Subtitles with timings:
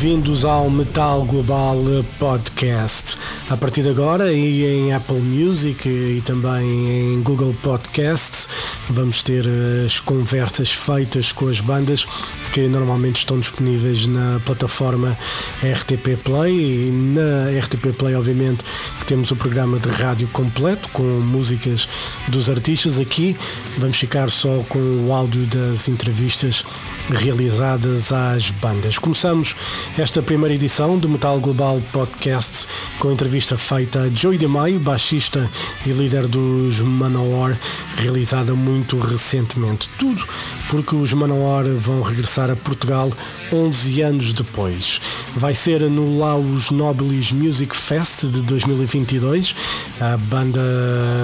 [0.00, 1.76] bem-vindos ao Metal Global
[2.18, 3.18] Podcast.
[3.50, 8.48] A partir de agora, e em Apple Music e também em Google Podcasts,
[8.88, 9.44] vamos ter
[9.84, 12.06] as conversas feitas com as bandas
[12.50, 15.18] que normalmente estão disponíveis na plataforma
[15.62, 18.64] RTP Play e na RTP Play, obviamente,
[19.00, 21.86] que temos o programa de rádio completo com músicas
[22.26, 22.98] dos artistas.
[22.98, 23.36] Aqui
[23.76, 26.64] vamos ficar só com o áudio das entrevistas
[27.10, 28.98] realizadas às bandas.
[28.98, 29.54] Começamos
[29.98, 32.66] esta primeira edição do Metal Global Podcast
[32.98, 35.50] com a entrevista feita a Joey DeMaio, baixista
[35.84, 37.58] e líder dos Manowar,
[37.96, 39.88] realizada muito recentemente.
[39.98, 40.26] Tudo
[40.68, 43.10] porque os Manowar vão regressar a Portugal
[43.52, 45.00] 11 anos depois.
[45.34, 49.54] Vai ser no Laos Nobilis Music Fest de 2022.
[50.00, 50.60] A banda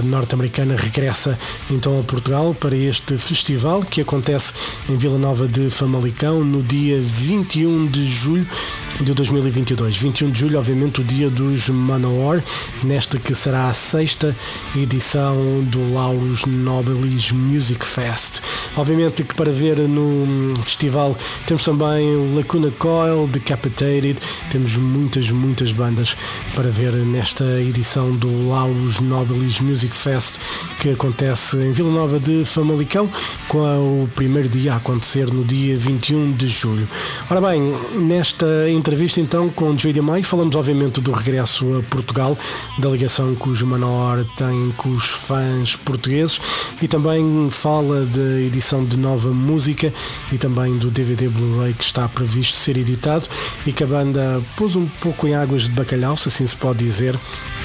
[0.05, 1.39] norte-americana regressa
[1.71, 4.53] então a Portugal para este festival que acontece
[4.89, 8.47] em Vila Nova de Famalicão no dia 21 de julho
[8.99, 9.99] de 2022.
[9.99, 12.43] 21 de julho, obviamente, o dia dos Manowar,
[12.83, 14.35] nesta que será a sexta
[14.75, 18.41] edição do Laurus Nobilis Music Fest.
[18.75, 21.15] Obviamente que para ver no festival
[21.47, 24.19] temos também Lacuna Coil, Decapitated,
[24.51, 26.17] temos muitas, muitas bandas
[26.55, 30.37] para ver nesta edição do Laurus Nobilis Music Fest
[30.81, 33.11] que acontece em Vila Nova de Famalicão,
[33.49, 36.89] com o primeiro dia a acontecer no dia 21 de julho.
[37.31, 37.61] Ora bem,
[37.95, 42.39] nesta entrevista então com Joey Mai, falamos obviamente do regresso a Portugal,
[42.79, 46.41] da ligação que os Manor têm com os fãs portugueses
[46.81, 49.93] e também fala da edição de nova música
[50.33, 53.29] e também do DVD Blu-ray que está previsto ser editado
[53.67, 56.85] e que a banda pôs um pouco em águas de bacalhau, se assim se pode
[56.85, 57.19] dizer,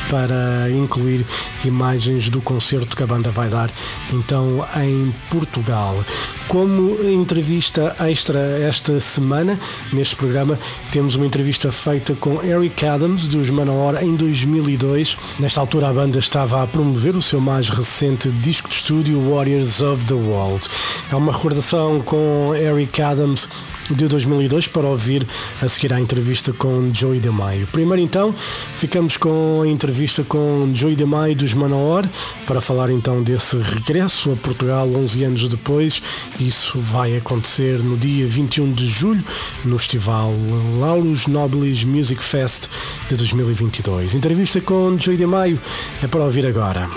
[0.09, 1.25] para incluir
[1.63, 3.72] imagens do concerto que a banda vai dar
[4.11, 6.03] então em Portugal.
[6.47, 9.59] Como entrevista extra esta semana,
[9.92, 10.58] neste programa,
[10.92, 15.18] temos uma entrevista feita com Eric Adams dos Manowar em 2002.
[15.40, 19.81] Nesta altura, a banda estava a promover o seu mais recente disco de estúdio, Warriors
[19.81, 20.68] of the World.
[21.12, 23.50] É uma recordação com Eric Adams
[23.94, 25.28] de 2002 para ouvir
[25.62, 27.68] a seguir à entrevista com Joey DeMaio.
[27.68, 32.09] Primeiro então, ficamos com a entrevista com Joey DeMaio dos Manowar
[32.46, 36.02] para falar então desse regresso a Portugal 11 anos depois.
[36.40, 39.24] Isso vai acontecer no dia 21 de julho
[39.63, 40.34] no festival
[40.79, 42.68] Laurus Nobilis Music Fest
[43.09, 44.16] de 2022.
[44.16, 45.59] Entrevista com Joey DeMaio
[46.02, 46.90] é para ouvir agora.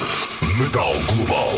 [0.58, 1.50] Metal Global.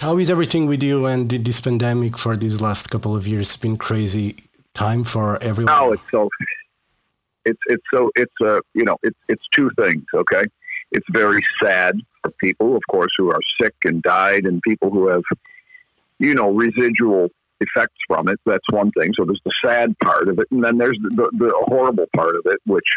[0.00, 3.56] How is everything with you and did this pandemic for these last couple of years
[3.56, 5.74] been crazy time for everyone?
[5.76, 6.28] Oh, it's so
[7.44, 10.04] it's it's so it's uh you know it's it's two things.
[10.14, 10.44] Okay,
[10.92, 15.08] it's very sad for people, of course, who are sick and died, and people who
[15.08, 15.22] have
[16.18, 17.28] you know residual
[17.60, 18.38] effects from it.
[18.46, 19.12] That's one thing.
[19.16, 22.36] So there's the sad part of it, and then there's the, the, the horrible part
[22.36, 22.88] of it, which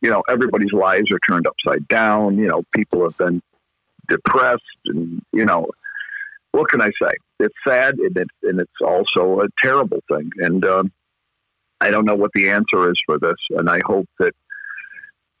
[0.00, 2.38] you know everybody's lives are turned upside down.
[2.38, 3.42] You know, people have been
[4.08, 5.66] depressed, and you know
[6.52, 7.12] what can I say?
[7.40, 10.30] It's sad, and it's, and it's also a terrible thing.
[10.38, 10.92] And um,
[11.80, 14.34] I don't know what the answer is for this, and I hope that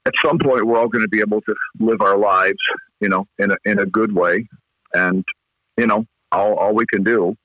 [0.06, 2.58] at some point we're all going to be able to live our lives,
[3.00, 4.48] you know, in a in a good way,
[4.94, 5.24] and
[5.76, 7.36] you know, all all we can do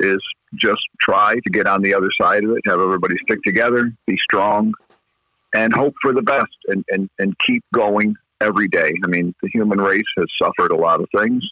[0.00, 0.22] is
[0.56, 4.16] just try to get on the other side of it, have everybody stick together, be
[4.24, 4.72] strong,
[5.54, 8.92] and hope for the best, and and and keep going every day.
[9.04, 11.46] I mean, the human race has suffered a lot of things.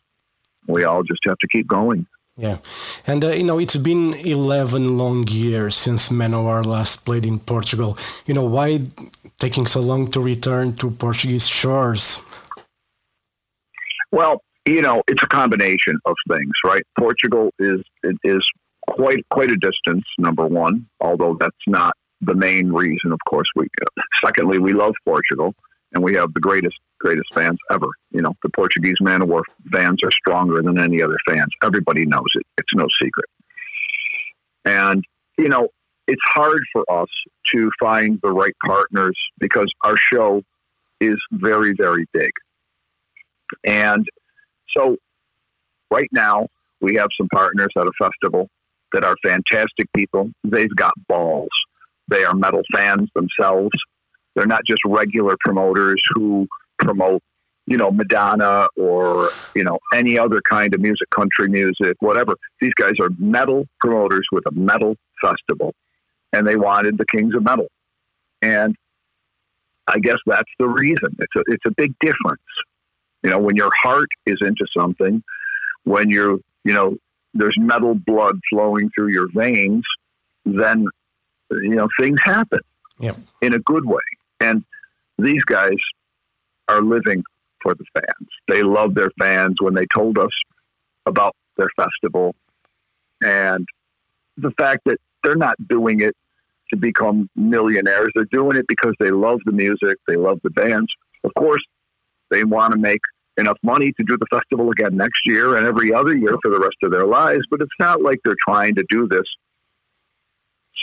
[0.67, 2.07] We all just have to keep going.
[2.37, 2.59] Yeah,
[3.07, 7.99] and uh, you know it's been eleven long years since Manowar last played in Portugal.
[8.25, 8.89] You know why
[9.39, 12.23] taking so long to return to Portuguese shores?
[14.13, 16.83] Well, you know it's a combination of things, right?
[16.99, 17.83] Portugal is
[18.25, 18.43] is
[18.89, 20.05] quite quite a distance.
[20.19, 23.13] Number one, although that's not the main reason.
[23.13, 23.67] Of course, we.
[24.25, 25.55] Secondly, we love Portugal,
[25.93, 27.89] and we have the greatest greatest fans ever.
[28.13, 29.43] You know, the Portuguese Manowar
[29.73, 31.51] fans are stronger than any other fans.
[31.63, 32.47] Everybody knows it.
[32.59, 33.27] It's no secret.
[34.65, 35.05] And,
[35.37, 35.69] you know,
[36.07, 37.09] it's hard for us
[37.53, 40.43] to find the right partners because our show
[41.01, 42.31] is very, very big.
[43.65, 44.07] And
[44.77, 44.97] so
[45.91, 46.47] right now
[46.81, 48.49] we have some partners at a festival
[48.93, 50.31] that are fantastic people.
[50.45, 51.51] They've got balls.
[52.09, 53.71] They are metal fans themselves.
[54.35, 56.49] They're not just regular promoters who
[56.79, 57.23] promote,
[57.67, 62.35] you know, Madonna or, you know, any other kind of music, country music, whatever.
[62.61, 65.75] These guys are metal promoters with a metal festival,
[66.33, 67.69] and they wanted the Kings of Metal.
[68.41, 68.75] And
[69.87, 71.17] I guess that's the reason.
[71.19, 72.41] It's a, it's a big difference.
[73.23, 75.23] You know, when your heart is into something,
[75.85, 76.97] when you're, you know,
[77.35, 79.85] there's metal blood flowing through your veins,
[80.45, 80.87] then,
[81.51, 82.61] you know, things happen
[83.41, 84.01] in a good way.
[84.43, 84.65] And
[85.19, 85.77] these guys
[86.69, 87.23] are living
[87.63, 88.29] for the fans.
[88.49, 90.31] They love their fans when they told us
[91.07, 92.35] about their festival
[93.23, 93.67] and
[94.37, 96.17] the fact that they're not doing it
[96.71, 98.11] to become millionaires.
[98.15, 100.89] They're doing it because they love the music, they love the bands.
[101.23, 101.63] Of course,
[102.31, 103.01] they want to make
[103.37, 106.59] enough money to do the festival again next year and every other year for the
[106.59, 109.25] rest of their lives, but it's not like they're trying to do this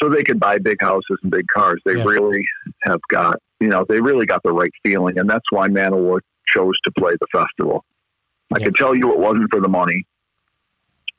[0.01, 1.81] so they can buy big houses and big cars.
[1.85, 2.05] They Yeah.
[2.05, 2.45] really
[2.83, 6.79] have got, you know, they really got the right feeling, and that's why Manowar chose
[6.83, 7.85] to play the festival.
[8.53, 8.65] I Yeah.
[8.65, 10.06] can tell you it wasn't for the money,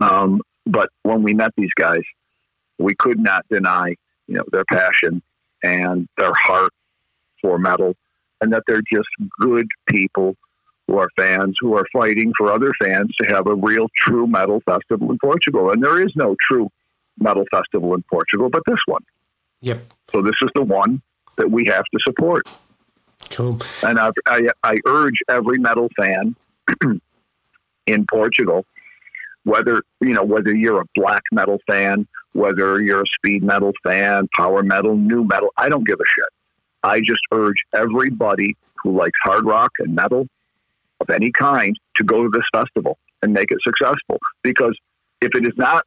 [0.00, 2.02] um, but when we met these guys,
[2.78, 3.94] we could not deny,
[4.26, 5.22] you know, their passion
[5.62, 6.72] and their heart
[7.40, 7.94] for metal,
[8.40, 9.08] and that they're just
[9.38, 10.36] good people
[10.86, 14.60] who are fans who are fighting for other fans to have a real, true metal
[14.66, 15.70] festival in Portugal.
[15.70, 16.68] And there is no true
[17.18, 19.04] metal festival in Portugal, but this one.
[19.60, 19.78] Yep.
[20.10, 21.00] So this is the one
[21.36, 22.46] that we have to support.
[23.30, 23.58] Cool.
[23.84, 26.34] And I, I, I urge every metal fan
[27.86, 28.64] in Portugal,
[29.44, 34.28] whether you know whether you're a black metal fan, whether you're a speed metal fan,
[34.34, 36.24] power metal, new metal, I don't give a shit.
[36.82, 40.26] I just urge everybody who likes hard rock and metal
[41.00, 44.18] of any kind to go to this festival and make it successful.
[44.42, 44.76] Because
[45.20, 45.84] if it is not,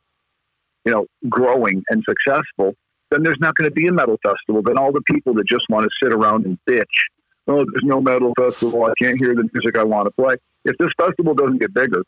[0.85, 2.75] you know, growing and successful,
[3.11, 4.61] then there's not going to be a metal festival.
[4.61, 6.85] Then all the people that just want to sit around and bitch,
[7.47, 8.85] oh, there's no metal festival.
[8.85, 10.35] I can't hear the music I want to play.
[10.65, 12.03] If this festival doesn't get bigger,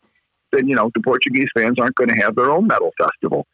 [0.52, 3.46] then you know the Portuguese fans aren't going to have their own metal festival.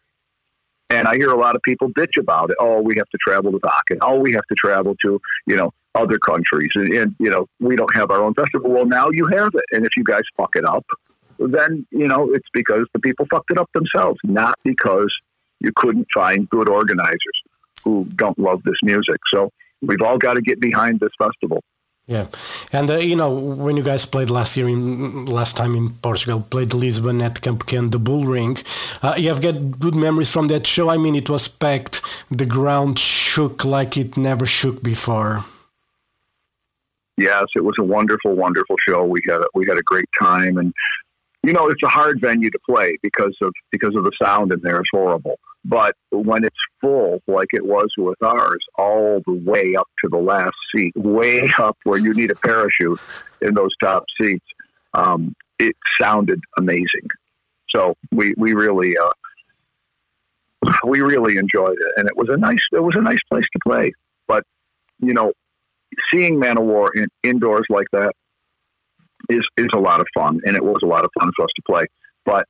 [0.90, 2.58] And I hear a lot of people bitch about it.
[2.60, 3.98] Oh, we have to travel to Wacken.
[4.02, 7.76] Oh, we have to travel to you know other countries, and, and you know we
[7.76, 8.70] don't have our own festival.
[8.70, 10.86] Well, now you have it, and if you guys fuck it up,
[11.40, 15.14] then you know it's because the people fucked it up themselves, not because
[15.62, 17.38] you couldn't find good organizers
[17.84, 19.20] who don't love this music.
[19.34, 21.64] So we've all got to get behind this festival.
[22.08, 22.28] Yeah,
[22.74, 26.42] and uh, you know when you guys played last year, in, last time in Portugal,
[26.42, 28.58] played Lisbon at Campo Pequeno, the Bull Ring.
[29.02, 30.90] Uh, you have got good memories from that show.
[30.90, 32.02] I mean, it was packed.
[32.30, 35.46] The ground shook like it never shook before.
[37.18, 39.06] Yes, it was a wonderful, wonderful show.
[39.06, 40.74] We had a, we had a great time, and
[41.44, 44.60] you know it's a hard venue to play because of because of the sound in
[44.62, 45.38] there is horrible.
[45.64, 50.18] But when it's full, like it was with ours, all the way up to the
[50.18, 53.00] last seat, way up where you need a parachute
[53.42, 54.46] in those top seats,
[54.94, 57.08] um, it sounded amazing.
[57.70, 62.84] So we we really uh, we really enjoyed it, and it was a nice it
[62.84, 63.92] was a nice place to play.
[64.28, 64.44] But
[65.00, 65.32] you know,
[66.12, 68.14] seeing Manowar in, indoors like that
[69.30, 71.52] is is a lot of fun, and it was a lot of fun for us
[71.56, 71.86] to play.
[72.26, 72.48] But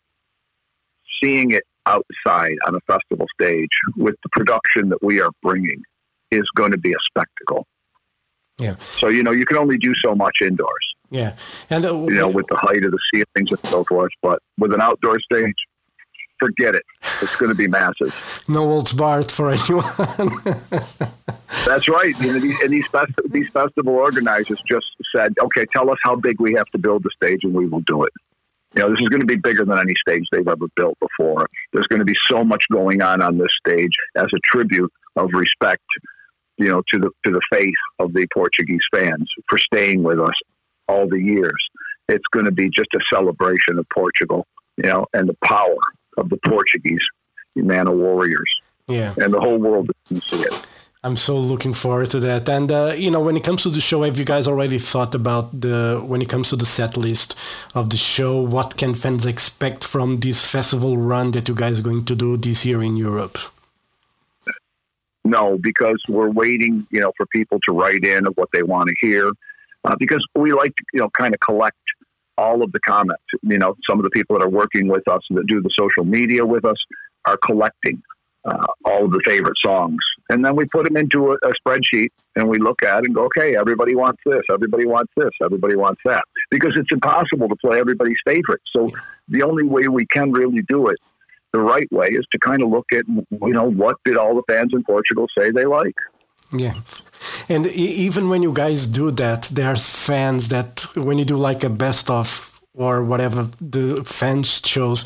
[1.21, 5.81] seeing it outside on a festival stage with the production that we are bringing
[6.31, 7.67] is going to be a spectacle.
[8.59, 8.75] Yeah.
[8.77, 10.95] So you know you can only do so much indoors.
[11.09, 11.35] Yeah,
[11.69, 14.11] and uh, You know with the height of the ceilings and so forth.
[14.21, 15.55] But with an outdoor stage,
[16.39, 16.83] forget it.
[17.21, 18.43] It's going to be massive.
[18.47, 19.83] no holds barred for anyone.
[21.65, 22.17] That's right.
[22.19, 26.15] You know, these, and these fest- these festival organizers just said, "Okay, tell us how
[26.15, 28.13] big we have to build the stage, and we will do it."
[28.75, 31.47] You know, this is going to be bigger than any stage they've ever built before.
[31.73, 35.29] There's going to be so much going on on this stage as a tribute of
[35.33, 35.83] respect,
[36.57, 40.33] you know, to the to the faith of the Portuguese fans for staying with us
[40.87, 41.61] all the years.
[42.07, 44.47] It's going to be just a celebration of Portugal,
[44.77, 45.77] you know, and the power
[46.17, 47.03] of the Portuguese
[47.57, 48.35] Manowarriors,
[48.87, 49.13] yeah.
[49.17, 50.67] and the whole world can see it.
[51.03, 52.47] I'm so looking forward to that.
[52.47, 55.15] And uh, you know, when it comes to the show, have you guys already thought
[55.15, 57.35] about the when it comes to the set list
[57.73, 58.39] of the show?
[58.39, 62.37] What can fans expect from this festival run that you guys are going to do
[62.37, 63.39] this year in Europe?
[65.23, 68.89] No, because we're waiting, you know, for people to write in of what they want
[68.89, 69.31] to hear.
[69.83, 71.77] Uh, because we like you know, kind of collect
[72.37, 73.23] all of the comments.
[73.41, 76.05] You know, some of the people that are working with us that do the social
[76.05, 76.77] media with us
[77.25, 78.03] are collecting
[78.45, 79.99] uh, all of the favorite songs,
[80.31, 83.15] and then we put them into a, a spreadsheet and we look at it and
[83.15, 87.55] go, okay, everybody wants this, everybody wants this, everybody wants that, because it's impossible to
[87.57, 88.61] play everybody's favorite.
[88.67, 88.89] So
[89.27, 90.99] the only way we can really do it
[91.51, 94.43] the right way is to kind of look at, you know, what did all the
[94.47, 95.95] fans in Portugal say they like.
[96.53, 96.75] Yeah.
[97.49, 101.69] And even when you guys do that, there's fans that when you do like a
[101.69, 105.03] best of or whatever the fans chose,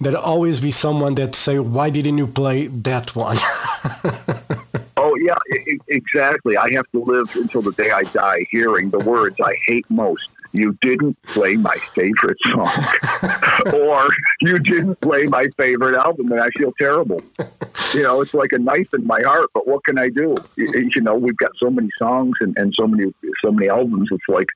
[0.00, 3.38] there'll always be someone that say, "Why didn't you play that one?"
[5.00, 5.38] Oh yeah,
[5.86, 6.56] exactly.
[6.56, 10.28] I have to live until the day I die hearing the words I hate most.
[10.52, 12.70] you didn't play my favorite song,
[13.74, 14.08] or
[14.40, 17.20] you didn't play my favorite album, and I feel terrible.
[17.94, 19.50] You know, it's like a knife in my heart.
[19.54, 20.36] But what can I do?
[20.56, 23.12] You, you know, we've got so many songs and, and so many
[23.44, 24.08] so many albums.
[24.10, 24.48] It's like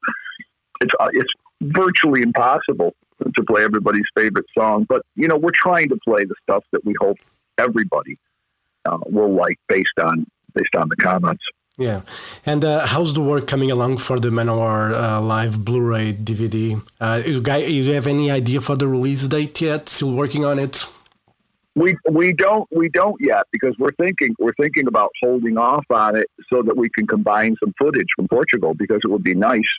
[0.81, 2.95] it's uh, it's virtually impossible
[3.35, 4.87] to play everybody's favorite song.
[4.89, 7.19] But you know, we're trying to play the stuff that we hope
[7.59, 8.19] everybody
[8.85, 11.45] uh, will like based on based on the comments.
[11.79, 12.03] Yeah,
[12.45, 16.81] and uh, how's the work coming along for the Manowar uh, live Blu-ray DVD?
[17.01, 19.89] Uh, you, guys, you have any idea for the release date yet?
[19.89, 20.87] Still working on it?
[21.75, 26.17] We we don't we don't yet because we're thinking we're thinking about holding off on
[26.17, 29.71] it so that we can combine some footage from Portugal because it would be nice,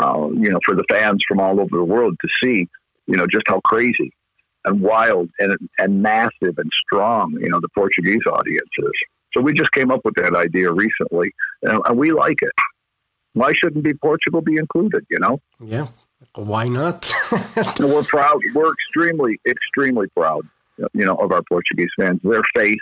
[0.00, 2.68] uh, you know, for the fans from all over the world to see,
[3.06, 4.12] you know, just how crazy
[4.64, 8.92] and wild and and massive and strong, you know, the Portuguese audience is.
[9.32, 12.52] So we just came up with that idea recently, and, and we like it.
[13.34, 15.04] Why shouldn't be Portugal be included?
[15.08, 15.40] You know?
[15.60, 15.88] Yeah.
[16.34, 17.10] Why not?
[17.80, 18.40] we're proud.
[18.54, 20.46] We're extremely, extremely proud.
[20.94, 22.20] You know, of our Portuguese fans.
[22.24, 22.78] Their faith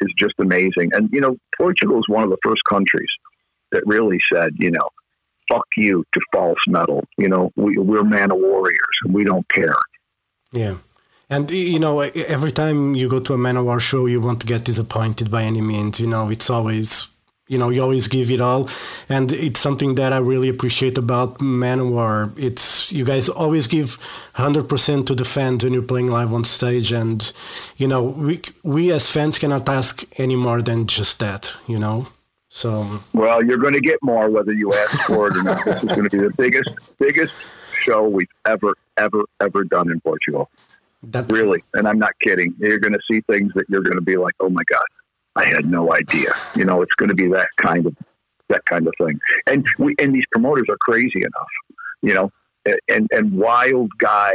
[0.00, 0.90] is just amazing.
[0.92, 3.08] And you know, Portugal is one of the first countries
[3.70, 4.88] that really said, you know,
[5.50, 7.04] fuck you to false metal.
[7.18, 9.76] You know, we, we're Manowarriors and we don't care.
[10.52, 10.76] Yeah.
[11.28, 15.30] And you know, every time you go to a Manowar show, you won't get disappointed
[15.30, 16.00] by any means.
[16.00, 17.06] You know, it's always,
[17.46, 18.68] you know, you always give it all,
[19.08, 22.36] and it's something that I really appreciate about Manowar.
[22.36, 23.96] It's you guys always give
[24.34, 27.32] hundred percent to the fans when you're playing live on stage, and
[27.76, 31.56] you know, we we as fans cannot ask any more than just that.
[31.68, 32.08] You know.
[32.52, 35.64] So well, you're going to get more whether you ask for it or not.
[35.64, 37.34] This is going to be the biggest, biggest
[37.80, 40.50] show we've ever, ever, ever done in Portugal.
[41.04, 41.32] That's...
[41.32, 42.54] Really, and I'm not kidding.
[42.58, 44.84] You're going to see things that you're going to be like, "Oh my god,
[45.36, 47.96] I had no idea." You know, it's going to be that kind of
[48.48, 49.18] that kind of thing.
[49.46, 51.48] And we and these promoters are crazy enough,
[52.02, 52.32] you know,
[52.88, 54.34] and and wild guys,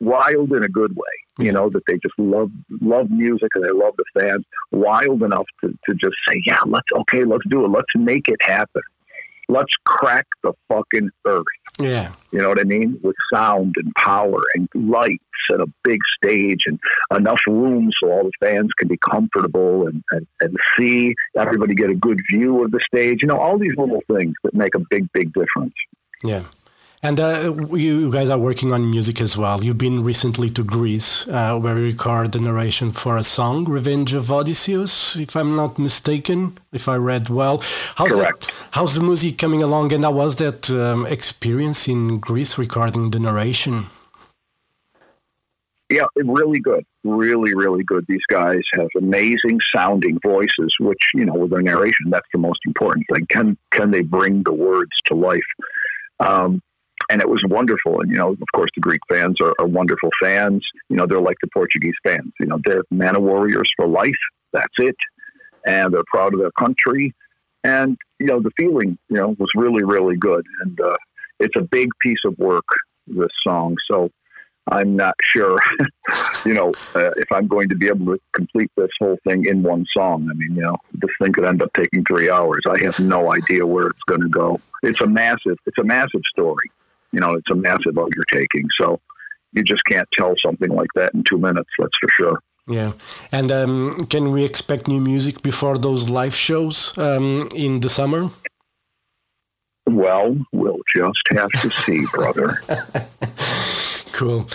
[0.00, 1.23] wild in a good way.
[1.38, 2.50] You know that they just love
[2.80, 4.44] love music and they love the fans.
[4.70, 7.68] Wild enough to to just say, "Yeah, let's okay, let's do it.
[7.68, 8.82] Let's make it happen."
[9.48, 11.44] let's crack the fucking earth.
[11.78, 12.12] Yeah.
[12.30, 12.98] You know what I mean?
[13.02, 16.78] With sound and power and lights and a big stage and
[17.14, 21.90] enough room so all the fans can be comfortable and, and, and see everybody get
[21.90, 23.22] a good view of the stage.
[23.22, 25.74] You know, all these little things that make a big, big difference.
[26.22, 26.44] Yeah.
[27.04, 29.62] And uh, you guys are working on music as well.
[29.62, 34.14] You've been recently to Greece, uh, where you record the narration for a song, "Revenge
[34.14, 37.58] of Odysseus," if I'm not mistaken, if I read well.
[37.96, 38.40] How's Correct.
[38.40, 39.92] That, how's the music coming along?
[39.92, 43.84] And how was that um, experience in Greece recording the narration?
[45.90, 46.86] Yeah, really good.
[47.04, 48.06] Really, really good.
[48.08, 52.60] These guys have amazing sounding voices, which, you know, with their narration, that's the most
[52.64, 53.26] important thing.
[53.28, 55.50] Can can they bring the words to life?
[56.18, 56.62] Um,
[57.10, 58.00] and it was wonderful.
[58.00, 60.64] And you know, of course, the Greek fans are, are, wonderful fans.
[60.88, 62.32] You know, they're like the Portuguese fans.
[62.40, 64.14] You know, they're Manowarriors for life.
[64.52, 64.96] That's it,
[65.66, 67.14] and they're proud of their country.
[67.62, 70.46] And you know, the feeling, you know, was really, really good.
[70.62, 70.96] And uh,
[71.40, 72.66] it's a big piece of work.
[73.06, 74.10] This song, so
[74.70, 75.60] I'm not sure,
[76.46, 79.62] you know, uh, if I'm going to be able to complete this whole thing in
[79.62, 80.26] one song.
[80.30, 82.62] I mean, you know, this thing could end up taking three hours.
[82.66, 84.58] I have no idea where it's going to go.
[84.82, 86.70] It's a massive, it's a massive story
[87.14, 88.66] you know, it's a massive undertaking.
[88.80, 89.00] So
[89.52, 91.70] you just can't tell something like that in two minutes.
[91.78, 92.38] That's for sure.
[92.66, 92.92] Yeah,
[93.30, 98.30] and um, can we expect new music before those live shows um, in the summer?
[99.86, 102.58] Well, we'll just have to see, brother.
[104.12, 104.48] cool.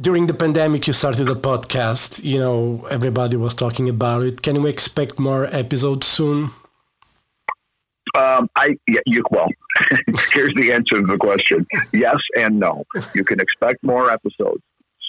[0.00, 2.22] During the pandemic, you started a podcast.
[2.22, 4.42] You know, everybody was talking about it.
[4.42, 6.50] Can we expect more episodes soon?
[8.16, 9.48] Um, I you well.
[10.32, 12.84] here's the answer to the question: yes and no.
[13.14, 14.62] You can expect more episodes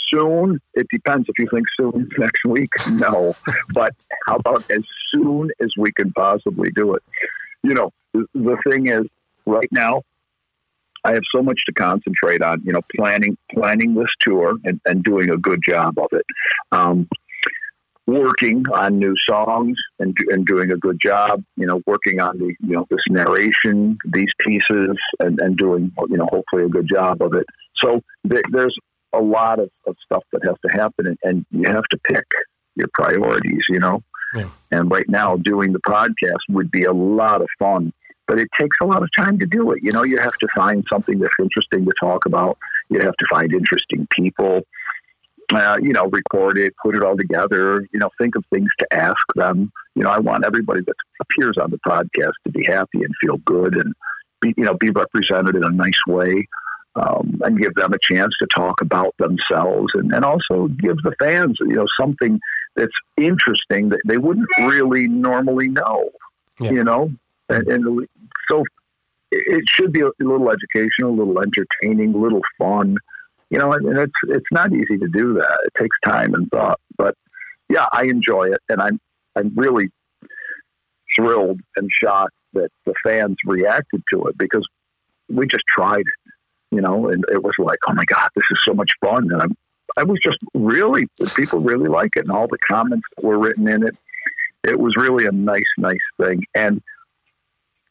[0.10, 0.60] soon.
[0.74, 1.28] It depends.
[1.30, 3.34] If you think soon next week, no.
[3.74, 3.94] but
[4.26, 4.84] how about as
[5.14, 7.04] soon as we can possibly do it?
[7.64, 9.06] You know, the thing is,
[9.46, 10.04] right now,
[11.04, 12.62] I have so much to concentrate on.
[12.64, 16.26] You know, planning planning this tour and, and doing a good job of it.
[16.72, 17.08] Um,
[18.08, 22.56] working on new songs and, and doing a good job, you know, working on the,
[22.62, 27.22] you know, this narration, these pieces and, and doing, you know, hopefully a good job
[27.22, 27.46] of it.
[27.76, 28.76] So th- there's
[29.14, 32.26] a lot of, of stuff that has to happen and, and you have to pick
[32.76, 34.02] your priorities, you know?
[34.34, 34.50] Yeah.
[34.72, 37.92] And right now doing the podcast would be a lot of fun,
[38.26, 39.80] but it takes a lot of time to do it.
[39.84, 42.58] You know, you have to find something that's interesting to talk about.
[42.90, 44.62] You have to find interesting people
[45.54, 48.94] uh, you know, record it, put it all together, you know, think of things to
[48.94, 49.72] ask them.
[49.96, 53.38] You know, I want everybody that appears on the podcast to be happy and feel
[53.38, 53.94] good and
[54.42, 56.48] be, you know, be represented in a nice way.
[56.98, 61.14] um, and give them a chance to talk about themselves, and, and also give the
[61.20, 62.40] fans, you know, something
[62.76, 66.10] that's interesting that they wouldn't really normally know.
[66.60, 66.72] Yeah.
[66.72, 67.12] You know,
[67.50, 68.08] and, and
[68.50, 68.64] so
[69.32, 72.98] it should be a little educational, a little entertaining, a little fun.
[73.50, 75.60] You know, and it's it's not easy to do that.
[75.66, 77.16] It takes time and thought, but
[77.70, 79.00] yeah, I enjoy it, and I'm
[79.36, 79.90] I'm really
[81.16, 84.68] thrilled and shocked that the fans reacted to it because
[85.30, 86.34] we just tried it,
[86.72, 89.42] you know, and it was like, oh my god, this is so much fun, and
[89.42, 89.56] I'm
[89.96, 93.68] I was just really people really like it, and all the comments that were written
[93.70, 93.96] in it,
[94.64, 96.82] it was really a nice, nice thing, and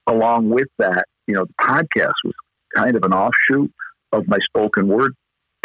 [0.07, 2.35] along with that, you know, the podcast was
[2.75, 3.73] kind of an offshoot
[4.13, 5.15] of my spoken word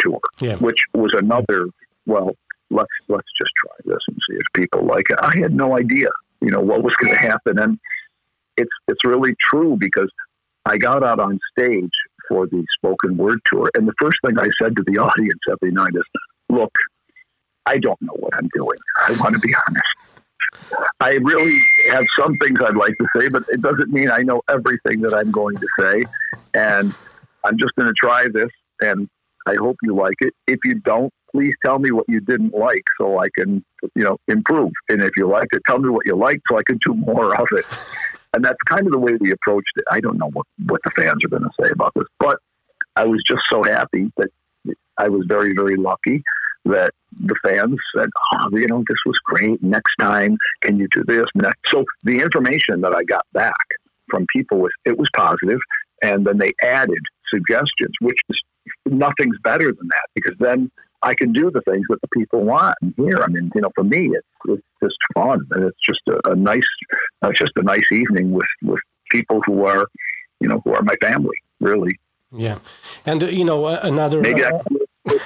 [0.02, 0.56] tour, Yeah.
[0.56, 1.66] which was another.
[2.06, 2.32] Well,
[2.70, 5.18] let's let's just try this and see if people like it.
[5.22, 6.08] I had no idea,
[6.40, 7.78] you know, what was going to happen, and
[8.56, 10.10] it's it's really true because
[10.66, 11.90] I got out on stage
[12.28, 15.70] for the spoken word tour, and the first thing I said to the audience every
[15.72, 16.04] night is,
[16.48, 16.72] "Look,
[17.66, 18.78] I don't know what I'm doing.
[19.06, 19.86] I want to be honest.
[21.00, 21.58] I really
[21.90, 25.14] have some things I'd like to say, but it doesn't mean I know everything that
[25.14, 26.04] I'm going to say.
[26.54, 26.94] And
[27.44, 29.08] I'm just going to try this, and
[29.46, 30.34] I hope you like it.
[30.46, 34.18] If you don't, please tell me what you didn't like so I can, you know,
[34.28, 34.72] improve.
[34.88, 37.34] And if you liked it, tell me what you liked so I can do more
[37.34, 37.64] of it.
[38.34, 39.84] And that's kind of the way we approached it.
[39.90, 42.38] I don't know what, what the fans are going to say about this, but
[42.96, 44.30] I was just so happy that
[44.98, 46.22] I was very, very lucky
[46.64, 49.62] that the fans said, oh, you know, this was great.
[49.62, 51.26] Next time, can you do this?
[51.34, 51.58] Next.
[51.68, 53.54] So the information that I got back
[54.08, 55.58] from people was it was positive,
[56.02, 58.40] and then they added suggestions, which is
[58.86, 60.70] nothing's better than that because then
[61.02, 63.18] I can do the things that the people want and hear.
[63.22, 66.36] I mean, you know, for me, it's, it's just fun, and it's just a, a
[66.36, 66.66] nice,
[67.22, 69.86] uh, it's just a nice evening with with people who are,
[70.40, 71.98] you know, who are my family, really.
[72.30, 72.58] Yeah,
[73.04, 74.20] and uh, you know uh, another.
[74.20, 74.56] Maybe uh,
[75.06, 75.18] I,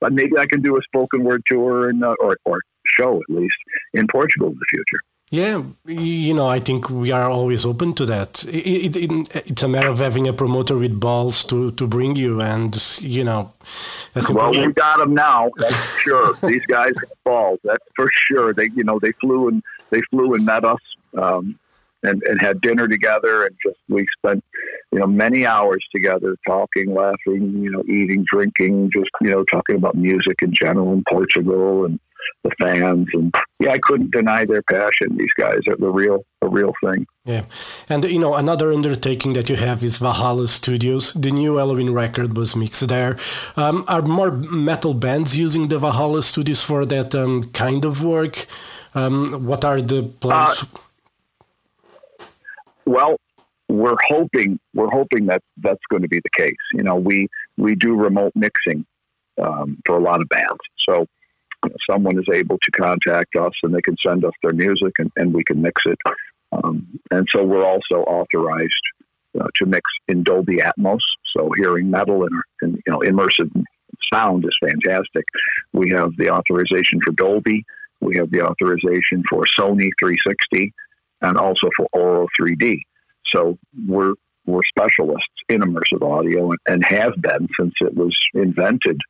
[0.00, 3.34] but maybe I can do a spoken word tour in, uh, or or show at
[3.34, 3.56] least
[3.94, 5.00] in Portugal in the future.
[5.34, 8.44] Yeah, you know, I think we are always open to that.
[8.44, 12.14] It, it, it, it's a matter of having a promoter with balls to, to bring
[12.14, 13.52] you, and you know,
[14.12, 15.50] that's Well, we got them now.
[15.56, 16.34] That's sure.
[16.42, 17.58] These guys have balls.
[17.64, 18.54] That's for sure.
[18.54, 20.82] They, you know, they flew and they flew and met us,
[21.18, 21.58] um,
[22.04, 24.44] and and had dinner together, and just we spent,
[24.92, 29.74] you know, many hours together, talking, laughing, you know, eating, drinking, just you know, talking
[29.74, 31.98] about music in general in Portugal and
[32.42, 35.16] the fans, and yeah, I couldn't deny their passion.
[35.16, 37.06] These guys are the real, the real thing.
[37.24, 37.44] Yeah,
[37.88, 41.12] and you know, another undertaking that you have is Valhalla Studios.
[41.14, 43.16] The new Helloween record was mixed there.
[43.56, 48.46] Um, are more metal bands using the Valhalla Studios for that um, kind of work?
[48.94, 50.66] Um, what are the plans?
[52.86, 53.16] Well,
[53.68, 56.64] we're hoping we're hoping that that's going to be the case.
[56.72, 58.84] You know, we we do remote mixing
[59.42, 61.06] um, for a lot of bands, so
[61.88, 65.34] someone is able to contact us and they can send us their music and, and
[65.34, 65.98] we can mix it.
[66.52, 68.72] Um, and so we're also authorized
[69.40, 71.00] uh, to mix in Dolby Atmos.
[71.36, 73.50] So hearing metal and, and you know immersive
[74.12, 75.24] sound is fantastic.
[75.72, 77.64] We have the authorization for Dolby.
[78.00, 80.72] We have the authorization for Sony 360
[81.22, 82.80] and also for Auro 3D.
[83.26, 84.14] So we're
[84.46, 89.00] we're specialists in immersive audio and, and have been since it was invented.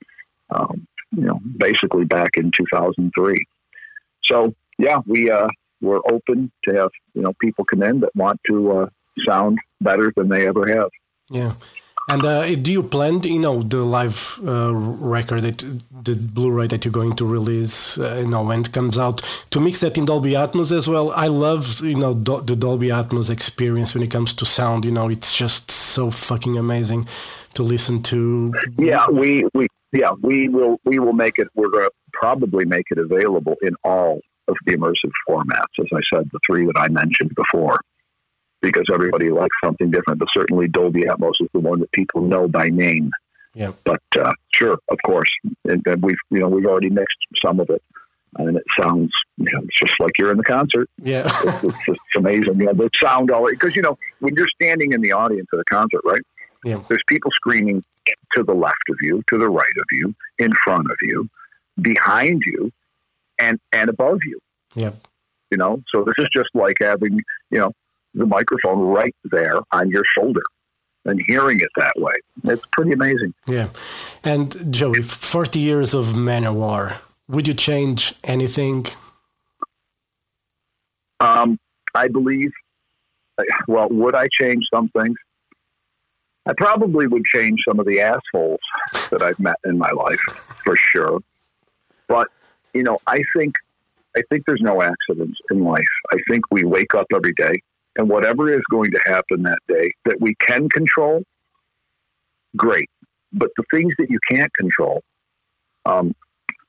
[0.51, 3.47] Um, you know, basically back in 2003.
[4.25, 5.49] So yeah, we uh,
[5.81, 8.87] we're open to have you know people come in that want to uh,
[9.25, 10.91] sound better than they ever have.
[11.31, 11.55] Yeah.
[12.07, 15.59] And uh, do you plan, you know, the live uh, record, that,
[16.03, 19.59] the Blu-ray that you're going to release, uh, you know, when it comes out, to
[19.59, 21.13] mix that in Dolby Atmos as well?
[21.13, 24.85] I love, you know, do- the Dolby Atmos experience when it comes to sound.
[24.85, 27.09] You know, it's just so fucking amazing
[27.55, 28.53] to listen to.
[28.77, 31.49] Yeah, we, we yeah we will we will make it.
[31.55, 35.75] We're going to probably make it available in all of the immersive formats.
[35.79, 37.81] As I said, the three that I mentioned before.
[38.61, 42.49] Because everybody likes something different, but certainly Dolby Atmos is the one that people know
[42.49, 43.11] by name.
[43.53, 43.73] Yeah.
[43.85, 45.29] But uh, sure, of course,
[45.67, 47.83] and, and we've you know we've already mixed some of it,
[48.39, 50.89] and it sounds you know it's just like you're in the concert.
[51.03, 51.25] Yeah.
[51.45, 52.59] It's, it's, it's amazing.
[52.59, 55.59] You know, the sound all because you know when you're standing in the audience at
[55.59, 56.23] a concert, right?
[56.65, 56.83] Yeah.
[56.89, 57.85] There's people screaming
[58.33, 61.29] to the left of you, to the right of you, in front of you,
[61.81, 62.71] behind you,
[63.39, 64.39] and and above you.
[64.75, 64.93] yeah.
[65.51, 67.73] You know, so this is just like having you know
[68.15, 70.43] the microphone right there on your shoulder
[71.05, 72.15] and hearing it that way.
[72.45, 73.35] It's pretty amazing.
[73.47, 73.69] Yeah.
[74.23, 76.97] And Joey, 40 years of Manowar,
[77.29, 78.87] would you change anything?
[81.21, 81.59] Um,
[81.95, 82.53] I believe.
[83.67, 85.17] Well, would I change some things?
[86.47, 88.61] I probably would change some of the assholes
[89.11, 90.21] that I've met in my life
[90.63, 91.21] for sure.
[92.07, 92.29] But
[92.75, 93.55] you know, I think
[94.17, 95.85] I think there's no accidents in life.
[96.13, 97.55] I think we wake up every day,
[97.97, 101.23] and whatever is going to happen that day that we can control,
[102.57, 102.89] great.
[103.33, 105.03] But the things that you can't control
[105.87, 106.15] um,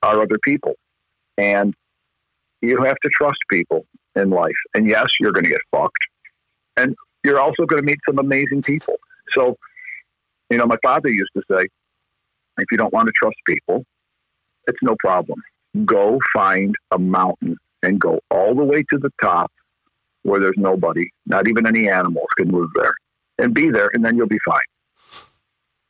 [0.01, 0.75] are other people,
[1.37, 1.73] and
[2.61, 3.85] you have to trust people
[4.15, 4.55] in life.
[4.73, 6.03] And yes, you're going to get fucked,
[6.77, 8.95] and you're also going to meet some amazing people.
[9.31, 9.55] So,
[10.49, 11.67] you know, my father used to say,
[12.57, 13.83] if you don't want to trust people,
[14.67, 15.41] it's no problem.
[15.83, 19.51] Go find a mountain and go all the way to the top
[20.23, 22.93] where there's nobody, not even any animals can move there,
[23.37, 24.59] and be there, and then you'll be fine.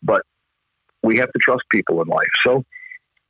[0.03, 0.23] But
[1.03, 2.27] we have to trust people in life.
[2.41, 2.63] So,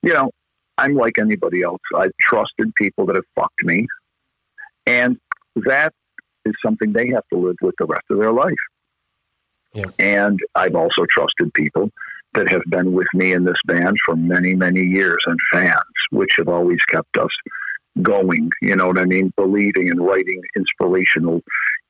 [0.02, 0.32] you know,
[0.78, 1.82] I'm like anybody else.
[1.96, 3.86] I've trusted people that have fucked me,
[4.88, 5.18] and
[5.58, 5.94] that
[6.46, 8.54] is something they have to live with the rest of their life.
[10.00, 11.92] And I've also trusted people
[12.34, 15.80] that have been with me in this band for many, many years and fans,
[16.12, 17.30] which have always kept us
[18.02, 18.52] going.
[18.62, 19.34] You know what I mean?
[19.38, 21.42] Believing and writing inspirational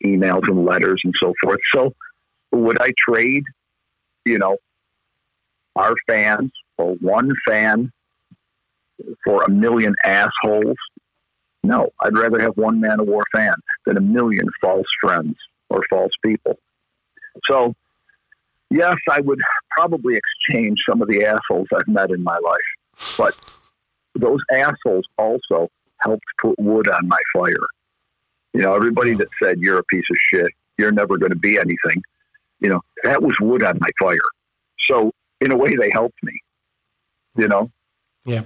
[0.03, 1.59] emails and letters and so forth.
[1.71, 1.93] So,
[2.51, 3.43] would I trade,
[4.23, 4.57] you know,
[5.75, 7.91] our fans or one fan
[9.23, 10.77] for a million assholes?
[11.63, 15.35] No, I'd rather have one Manowar fan than a million false friends
[15.69, 16.59] or false people.
[17.49, 17.73] So,
[18.69, 19.39] yes, I would
[19.71, 23.35] probably exchange some of the assholes I've met in my life, but
[24.15, 27.55] those assholes also helped put wood on my fire.
[28.53, 31.57] You know, everybody that said you're a piece of shit, you're never going to be
[31.57, 32.01] anything,
[32.59, 34.17] you know, that was wood on my fire.
[34.87, 36.39] So, in a way, they helped me,
[37.37, 37.69] you know?
[38.25, 38.43] Yeah.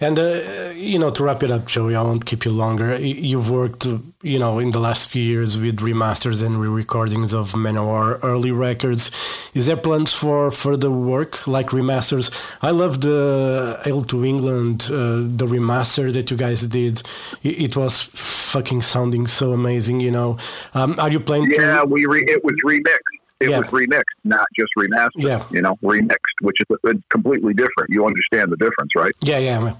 [0.00, 2.96] And uh, you know, to wrap it up, Joey, I won't keep you longer.
[3.00, 7.52] You've worked, uh, you know, in the last few years with remasters and re-recordings of
[7.52, 9.10] Manowar early records.
[9.54, 12.30] Is there plans for further work like remasters?
[12.62, 17.02] I love the Hail to England, uh, the remaster that you guys did.
[17.42, 20.00] It, it, was fucking sounding so amazing.
[20.00, 20.38] You know,
[20.74, 21.50] um, are you planning?
[21.50, 21.84] Yeah, to...
[21.86, 23.58] we re- it was remixed it yeah.
[23.58, 25.10] was remixed, not just remastered.
[25.16, 25.44] Yeah.
[25.50, 27.90] You know, remixed, which is completely different.
[27.90, 29.12] You understand the difference, right?
[29.22, 29.74] Yeah, yeah.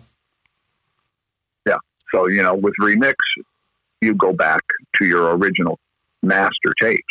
[1.67, 1.79] Yeah.
[2.15, 3.15] So you know, with remix,
[4.01, 4.63] you go back
[4.97, 5.79] to your original
[6.23, 7.03] master tapes,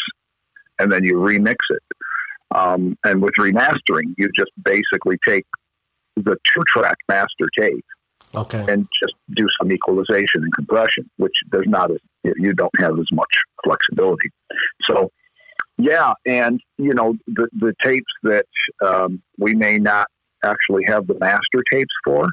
[0.79, 1.83] and then you remix it.
[2.55, 5.45] Um, and with remastering, you just basically take
[6.15, 7.85] the two-track master tape
[8.33, 8.65] okay.
[8.69, 13.05] and just do some equalization and compression, which there's not as you don't have as
[13.11, 14.29] much flexibility.
[14.83, 15.11] So
[15.77, 18.45] yeah, and you know the the tapes that
[18.85, 20.07] um, we may not
[20.43, 22.27] actually have the master tapes for,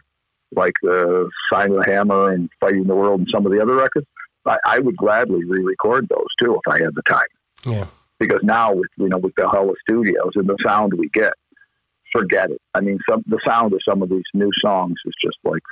[0.54, 3.74] like the Sign of the Hammer and Fighting the World and some of the other
[3.74, 4.06] records.
[4.46, 7.24] I, I would gladly re-record those too if I had the time.
[7.66, 7.86] Yeah.
[8.18, 11.34] Because now with you know with Valhalla Studios and the sound we get,
[12.12, 12.60] forget it.
[12.74, 15.62] I mean, some the sound of some of these new songs is just like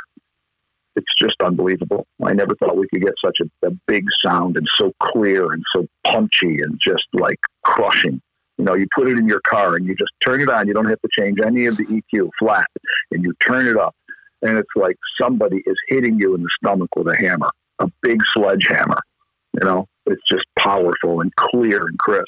[0.96, 2.06] it's just unbelievable.
[2.24, 5.62] I never thought we could get such a, a, big sound and so clear and
[5.74, 8.20] so punchy and just like crushing.
[8.58, 10.68] You know, you put it in your car and you just turn it on.
[10.68, 12.66] You don't have to change any of the EQ flat
[13.10, 13.94] and you turn it up.
[14.42, 18.20] And it's like somebody is hitting you in the stomach with a hammer, a big
[18.32, 19.00] sledgehammer.
[19.54, 22.26] You know, it's just powerful and clear and crisp.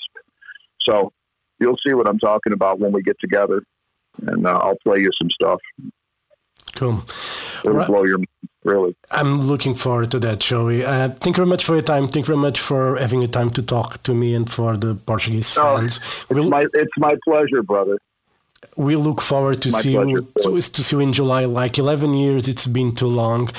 [0.89, 1.13] So
[1.59, 3.63] you'll see what I'm talking about when we get together
[4.23, 5.61] and uh, I'll play you some stuff.
[6.75, 7.05] Cool.
[7.65, 7.87] It'll right.
[7.87, 8.19] blow your
[8.65, 8.97] really.
[9.11, 10.85] I'm looking forward to that, Joey.
[10.85, 12.09] Uh, thank you very much for your time.
[12.09, 14.95] Thank you very much for having the time to talk to me and for the
[14.95, 15.97] Portuguese oh, fans.
[15.97, 17.99] It's, we'll, my, it's my pleasure, brother.
[18.77, 21.45] We look forward to see you to, to, see you in July.
[21.45, 23.51] Like eleven years, it's been too long.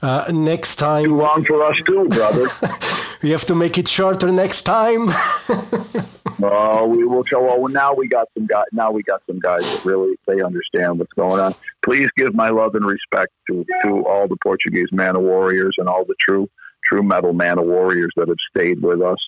[0.00, 2.46] Uh, next time, too long for us too, brother.
[3.22, 5.08] we have to make it shorter next time.
[6.44, 7.40] Oh, we will show.
[7.40, 8.66] Well, now we got some guys.
[8.72, 11.54] Now we got some guys that really they understand what's going on.
[11.84, 16.16] Please give my love and respect to to all the Portuguese Manowarriors and all the
[16.18, 16.48] true
[16.84, 19.18] true metal Manowarriors that have stayed with us.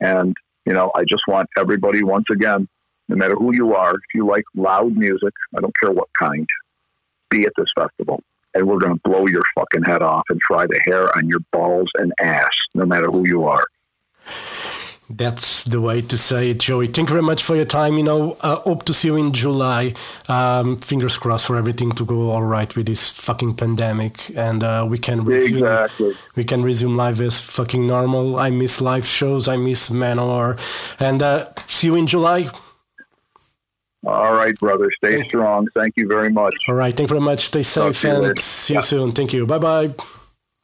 [0.00, 2.68] And you know, I just want everybody once again,
[3.08, 6.48] no matter who you are, if you like loud music, I don't care what kind,
[7.30, 8.22] be at this festival.
[8.54, 11.40] And we're going to blow your fucking head off and fry the hair on your
[11.52, 13.66] balls and ass, no matter who you are.
[15.10, 16.86] That's the way to say it, Joey.
[16.86, 17.98] Thank you very much for your time.
[17.98, 19.92] You know, uh, hope to see you in July.
[20.28, 24.86] Um, fingers crossed for everything to go all right with this fucking pandemic, and uh,
[24.88, 25.58] we can resume.
[25.58, 26.14] Exactly.
[26.36, 28.38] We can resume live as fucking normal.
[28.38, 29.46] I miss live shows.
[29.46, 30.58] I miss Manowar,
[30.98, 32.48] and uh, see you in July.
[34.06, 34.90] All right, brother.
[34.98, 35.66] Stay strong.
[35.74, 36.54] Thank you very much.
[36.68, 36.94] All right.
[36.94, 37.46] Thank you very much.
[37.46, 38.80] Stay safe and see you yeah.
[38.80, 39.12] soon.
[39.12, 39.46] Thank you.
[39.46, 39.94] Bye-bye.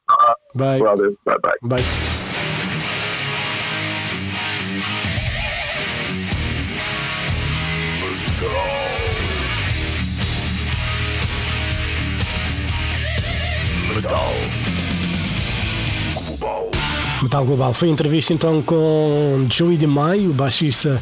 [0.09, 0.79] Uh, bye.
[0.79, 1.11] Brother.
[1.25, 1.55] Bye-bye.
[1.63, 1.77] Bye.
[1.77, 2.20] Metal
[17.21, 21.01] Metal Global foi entrevista então com Joey DeMai, o baixista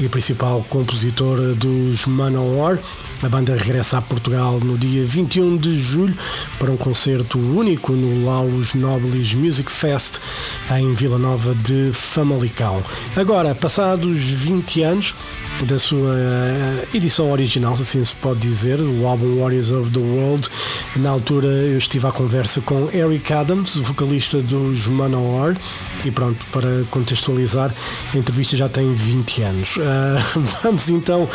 [0.00, 2.78] e principal compositor dos Manowar.
[3.22, 6.16] A banda regressa a Portugal no dia 21 de julho
[6.58, 10.20] para um concerto único no Laus Nobles Music Fest
[10.70, 12.82] em Vila Nova de Famalicão.
[13.14, 15.14] Agora, passados 20 anos,
[15.66, 19.98] da sua eh, edição original, se assim se pode dizer, o álbum Warriors of the
[19.98, 20.48] World.
[20.96, 25.56] Na altura eu estive à conversa com Eric Adams, vocalista dos Manowar,
[26.04, 27.74] e pronto, para contextualizar,
[28.14, 29.76] a entrevista já tem 20 anos.
[29.76, 31.28] Uh, vamos então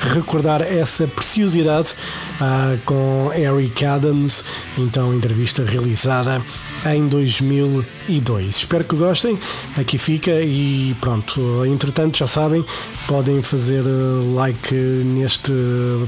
[0.00, 1.94] recordar essa preciosidade
[2.40, 4.44] uh, com Eric Adams,
[4.78, 6.40] então entrevista realizada
[6.86, 8.56] em 2002.
[8.56, 9.38] Espero que gostem.
[9.76, 11.64] Aqui fica e pronto.
[11.64, 12.64] Entretanto, já sabem,
[13.06, 15.52] podem fazer eh, like neste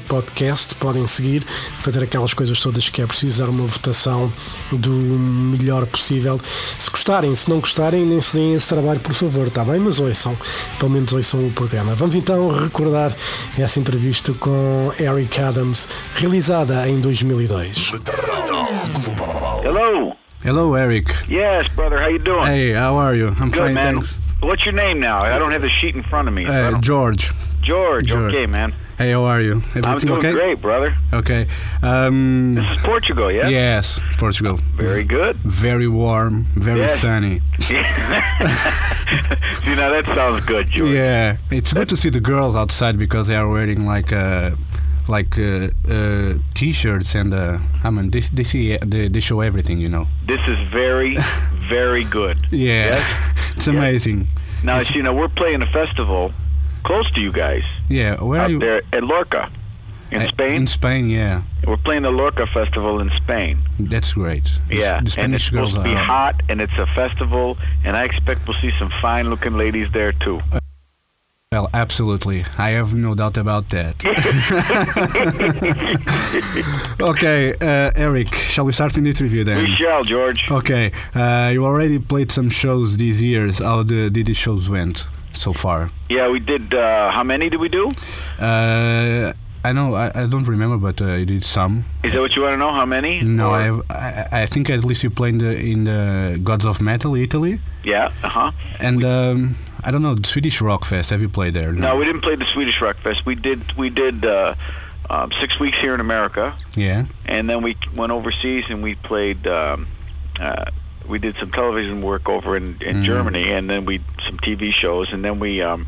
[0.08, 1.44] podcast, podem seguir,
[1.80, 4.32] fazer aquelas coisas todas que é preciso, dar uma votação
[4.72, 6.40] do melhor possível.
[6.78, 9.80] Se gostarem, se não gostarem, nem se deem esse trabalho, por favor, está bem?
[9.80, 10.36] Mas ouçam,
[10.78, 11.94] pelo menos ouçam o programa.
[11.94, 13.14] Vamos então recordar
[13.58, 17.92] essa entrevista com Eric Adams, realizada em 2002.
[19.64, 20.25] Hello.
[20.46, 21.12] Hello, Eric.
[21.26, 21.98] Yes, brother.
[21.98, 22.46] How you doing?
[22.46, 23.35] Hey, how are you?
[23.40, 23.94] I'm Good, fine, man.
[23.94, 24.14] thanks.
[24.40, 25.18] What's your name now?
[25.18, 26.44] I don't have the sheet in front of me.
[26.46, 27.32] Uh, George.
[27.62, 28.06] George.
[28.06, 28.32] George.
[28.32, 28.72] Okay, man.
[28.96, 29.61] Hey, how are you?
[29.74, 30.30] I'm doing okay?
[30.30, 30.92] great, brother.
[31.12, 31.48] Okay.
[31.82, 33.48] Um, This is Portugal, yeah?
[33.48, 34.61] yes, Portugal.
[34.76, 35.35] Very good.
[35.38, 37.00] Very warm, very Yes.
[37.00, 37.40] sunny.
[37.59, 37.74] see,
[39.74, 40.92] now that sounds good, George.
[40.92, 44.52] Yeah, it's good to see the girls outside because they are wearing like uh,
[45.09, 49.79] like uh, uh, t-shirts and uh, I mean they they see they, they show everything,
[49.81, 50.07] you know.
[50.27, 51.16] This is very,
[51.71, 52.37] very good.
[52.51, 53.14] Yeah, Yes?
[53.57, 54.27] it's amazing.
[54.62, 56.33] Now, It's- you know, we're playing a festival
[56.83, 58.59] close to you guys Yeah, where are out you?
[58.59, 59.51] there at Lorca
[60.11, 60.55] in Uh, Spain.
[60.55, 63.59] In Spain, yeah, we're playing the Lorca Festival in Spain.
[63.90, 64.47] that's great.
[64.71, 66.05] Yeah, the and it's Spanish supposed girls to be are.
[66.05, 70.40] hot, and it's a festival, and I expect we'll see some fine-looking ladies there too.
[71.57, 72.45] Well, absolutely.
[72.59, 74.05] I have no doubt about that.
[77.01, 79.62] okay, uh, Eric, shall we start in the interview then?
[79.64, 80.51] We shall, George.
[80.51, 83.61] Okay, uh, you already played some shows these years.
[83.61, 85.90] How the, did the shows went so far?
[86.11, 86.75] Yeah, we did.
[86.75, 87.90] Uh, how many did we do?
[88.38, 89.33] Uh,
[89.64, 91.85] I know, I, I don't remember, but uh, you did some.
[92.05, 92.71] Is that what you want to know?
[92.73, 93.23] How many?
[93.23, 96.66] No, I, have, I I think at least you played in the, in the Gods
[96.66, 98.12] of Metal, Italy, Yeah.
[98.23, 98.53] Uh huh.
[98.79, 101.10] and um, I don't know the Swedish Rock Fest.
[101.10, 101.72] Have you played there?
[101.72, 103.24] No, we didn't play the Swedish Rock Fest.
[103.26, 103.76] We did.
[103.76, 104.54] We did uh,
[105.10, 107.04] um, six weeks here in America, Yeah.
[107.26, 109.46] and then we went overseas and we played.
[109.46, 109.86] Um,
[110.40, 110.64] uh,
[111.08, 113.04] we did some television work over in, in Mm.
[113.04, 115.86] Germany, and then we some TV shows, and then we um,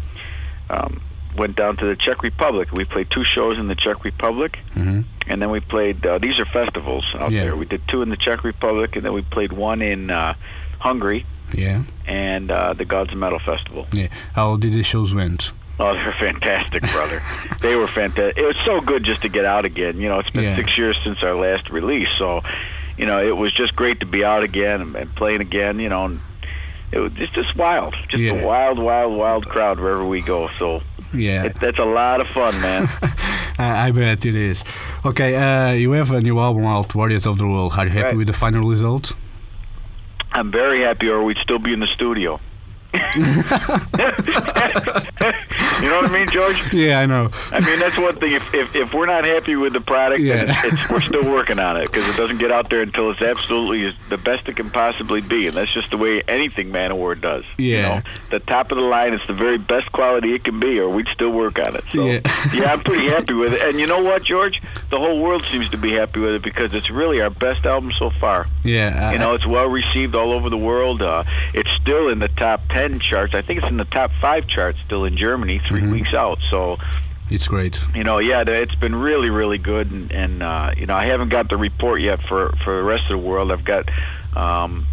[0.71, 1.01] um,
[1.37, 2.71] went down to the Czech Republic.
[2.73, 6.07] We played two shows in the Czech Republic, hmm and then we played.
[6.07, 7.45] Uh, these are festivals out Yeah.
[7.45, 7.57] there.
[7.57, 10.35] We did two in the Czech Republic, and then we played one in uh,
[10.79, 11.83] Hungary Yeah.
[12.07, 13.87] and uh, the Gods of Metal Festival.
[13.93, 14.09] Yeah.
[14.35, 15.53] How did the shows went?
[15.81, 17.23] Oh, they're fantastic, brother.
[17.61, 18.37] they were fantastic.
[18.43, 20.01] It was so good just to get out again.
[20.01, 20.57] You know, it's been Yeah.
[20.57, 22.43] six years since our last release, so
[22.97, 25.79] you know it was just great to be out again and, playing again.
[25.79, 26.21] You know, and
[26.91, 28.33] it was it's just wild, just Yeah.
[28.33, 30.49] a wild, wild, wild crowd wherever we go.
[30.59, 30.83] So
[31.15, 31.45] Yeah.
[31.47, 32.89] it, that's a lot of fun, man.
[33.61, 34.65] I, I bet it is.
[35.05, 37.73] Okay, uh, you have a new album out, Warriors of the World.
[37.77, 38.17] Are you happy Right.
[38.17, 39.13] with the final result?
[40.33, 42.41] I'm very happy, or we'd still be in the studio.
[45.83, 46.73] you know what I mean, George?
[46.79, 47.31] Yeah, I know.
[47.51, 48.33] I mean, that's one thing.
[48.33, 50.37] If if, if we're not happy with the product, Yeah.
[50.45, 53.11] then it's, it's, we're still working on it because it doesn't get out there until
[53.11, 57.21] it's absolutely the best it can possibly be, and that's just the way anything Manowar
[57.21, 57.45] does.
[57.57, 57.89] You Yeah.
[57.89, 60.89] know, the top of the line is the very best quality it can be, or
[60.89, 61.85] we'd still work on it.
[61.93, 62.21] So, Yeah.
[62.55, 63.63] yeah, I'm pretty happy with it.
[63.63, 64.61] And you know what, George?
[64.91, 67.93] The whole world seems to be happy with it because it's really our best album
[67.93, 68.47] so far.
[68.65, 71.03] Yeah, I, You know, it's well received all over the world.
[71.03, 73.35] Uh, it's still in the top 10 charts.
[73.35, 75.93] I think it's in the top five charts still in Germany, 3 Mhm.
[75.93, 76.39] weeks out.
[76.51, 76.79] So,
[77.31, 77.85] it's great.
[77.95, 81.29] you know, yeah, it's been really, really good, and, and uh, you know, I haven't
[81.29, 83.53] got the report yet for for the rest of the world.
[83.53, 83.85] I've got,
[84.35, 84.87] um,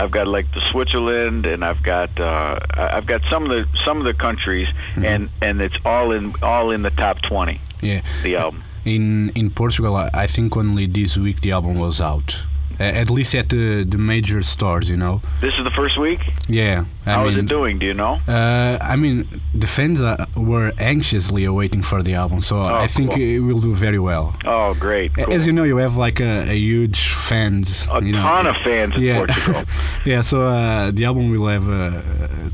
[0.00, 2.58] I've got like the Switzerland, and I've got uh,
[2.96, 6.70] I've got some of the some of the countries, and and it's all in all
[6.70, 7.58] in the top twenty.
[7.80, 8.02] Yeah.
[8.22, 8.62] The album.
[8.84, 12.42] In in Portugal, I, I think only this week the album was out.
[12.78, 15.20] At least at the the major stores, you know.
[15.40, 16.20] This is the first week.
[16.48, 17.78] Yeah, I How is mean, it doing?
[17.78, 18.20] Do you know?
[18.28, 23.10] Uh, I mean, the fans uh, were anxiously awaiting for the album, so I think
[23.10, 23.20] cool.
[23.20, 24.36] it will do very well.
[24.44, 25.14] Oh, great!
[25.14, 25.32] Cool.
[25.34, 27.86] As you know, you have like a, a huge fans.
[27.90, 29.18] a you know, ton of fans in yeah.
[29.18, 29.62] Portugal.
[30.04, 32.00] yeah, so uh, the album will have uh,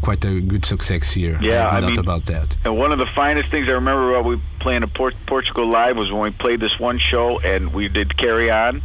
[0.01, 1.39] quite a good success here.
[1.43, 2.57] Yeah, I I doubt mean- about that.
[2.65, 5.97] And one of the finest things I remember about we playing at Port- Portugal live
[5.99, 8.81] was when we played this one show and we did Carry On,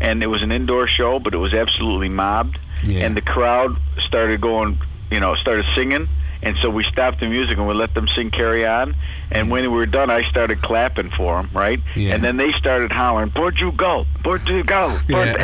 [0.00, 3.04] and it was an indoor show, but it was absolutely mobbed, Yeah.
[3.06, 4.78] and the crowd started going,
[5.10, 6.08] you know, started singing.
[6.42, 8.94] And so we stopped the music and we let them sing "Carry On."
[9.30, 11.80] And when we were done, I started clapping for them, right?
[11.94, 12.14] Yeah.
[12.14, 15.34] And then they started hollering, "Portugal, Portugal!" Port-" Yeah.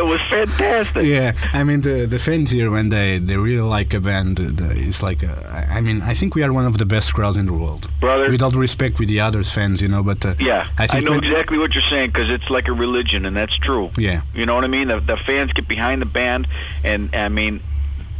[0.00, 1.04] It was fantastic.
[1.04, 4.68] Yeah, I mean the the fans here when they they really like a band, uh,
[4.70, 5.34] it's like uh,
[5.78, 7.88] I mean I think we are one of the best crowds in the world.
[8.00, 8.30] Brother.
[8.30, 11.04] With all the respect with the others fans, you know, but uh, Yeah, I think
[11.04, 13.90] I, know exactly what you're saying because it's like a religion, and that's true.
[13.96, 14.88] yeah, You know what I mean?
[14.88, 16.46] The, the fans get behind the band,
[16.82, 17.60] and I mean,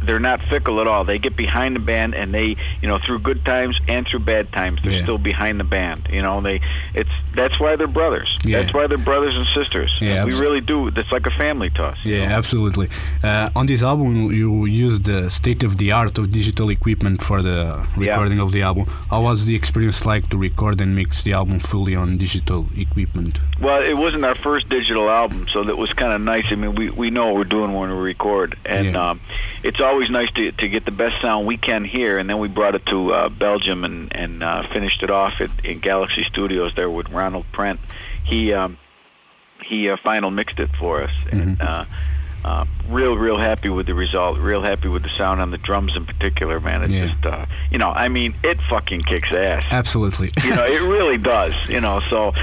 [0.05, 1.03] they're not fickle at all.
[1.03, 4.51] They get behind the band, and they, you know, through good times and through bad
[4.51, 5.03] times, they're Yeah.
[5.03, 6.07] still behind the band.
[6.11, 6.61] You know, they,
[6.93, 8.29] it's that's why they're brothers.
[8.43, 8.61] Yeah.
[8.61, 9.91] That's why they're brothers and sisters.
[10.01, 10.87] Yeah, we really do.
[10.87, 11.97] It's like a family to us.
[12.03, 12.35] you yeah, know?
[12.35, 12.87] absolutely.
[13.23, 17.41] Uh, on this album, you used the state of the art of digital equipment for
[17.41, 18.85] the recording of the album.
[19.09, 23.39] How was the experience like to record and mix the album fully on digital equipment?
[23.61, 26.45] Well, it wasn't our first digital album, so that was kind of nice.
[26.51, 29.09] I mean, we, we know what we're doing when we record, and Yeah.
[29.11, 29.19] um,
[29.63, 32.17] it's always nice to to get the best sound we can here.
[32.17, 35.49] And then we brought it to uh, Belgium and and uh, finished it off at,
[35.65, 37.79] in Galaxy Studios there with Ronald Prent.
[38.23, 38.77] He um,
[39.63, 41.85] he uh, final mixed it for us, and uh,
[42.43, 44.37] uh, real real happy with the result.
[44.37, 46.83] Real happy with the sound on the drums in particular, man.
[46.83, 47.07] It Yeah.
[47.07, 50.31] just uh, you know, I mean, it fucking kicks ass Absolutely.
[50.43, 51.53] you know, it really does.
[51.69, 52.33] You know, so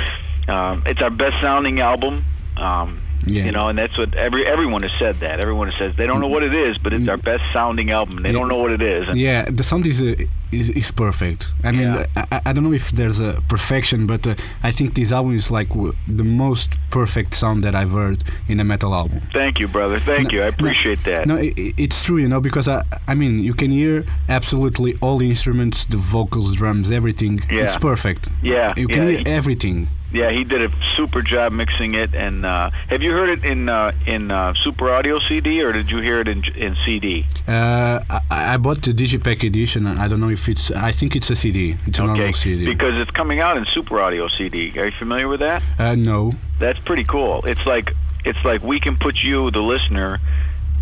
[0.49, 2.25] um, it's our best sounding album.
[2.57, 3.45] Um, Yeah.
[3.47, 5.39] You know, and that's what every everyone has said that.
[5.41, 8.23] Everyone has says they don't know what it is, but it's our best sounding album.
[8.23, 8.39] They Yeah.
[8.39, 9.09] don't know what it is.
[9.09, 10.15] And Yeah, the sound is uh,
[10.51, 11.47] is, is perfect.
[11.65, 12.07] I mean, Yeah.
[12.33, 15.51] I, I don't know if there's a perfection, but uh, I think this album is
[15.51, 19.21] like w- the most perfect sound that I've heard in a metal album.
[19.33, 19.99] Thank you, brother.
[20.01, 20.41] Thank No, you.
[20.43, 21.27] I no, appreciate that.
[21.27, 24.95] No, i i- it's true, you know, because I, I mean, you can hear absolutely
[25.01, 27.41] all the instruments, the vocals, drums, everything.
[27.51, 27.63] Yeah.
[27.65, 28.29] It's perfect.
[28.43, 29.89] Yeah, You can hear everything.
[30.13, 32.15] Yeah, he did a super job mixing it.
[32.15, 35.91] And uh, have you heard it in uh, in uh, Super Audio CD or did
[35.91, 37.25] you hear it in in CD?
[37.49, 38.21] Uh, I,
[38.55, 39.87] I bought the Digipack edition.
[39.87, 40.71] I don't know if it's.
[40.71, 41.77] I think it's a CD.
[41.87, 42.67] It's a normal CD.
[42.67, 44.79] Because it's coming out in Super Audio CD.
[44.79, 45.63] Are you familiar with that?
[45.79, 46.33] uh, no.
[46.59, 47.43] That's pretty cool.
[47.45, 47.93] It's like
[48.25, 50.21] it's like we can put you, the listener,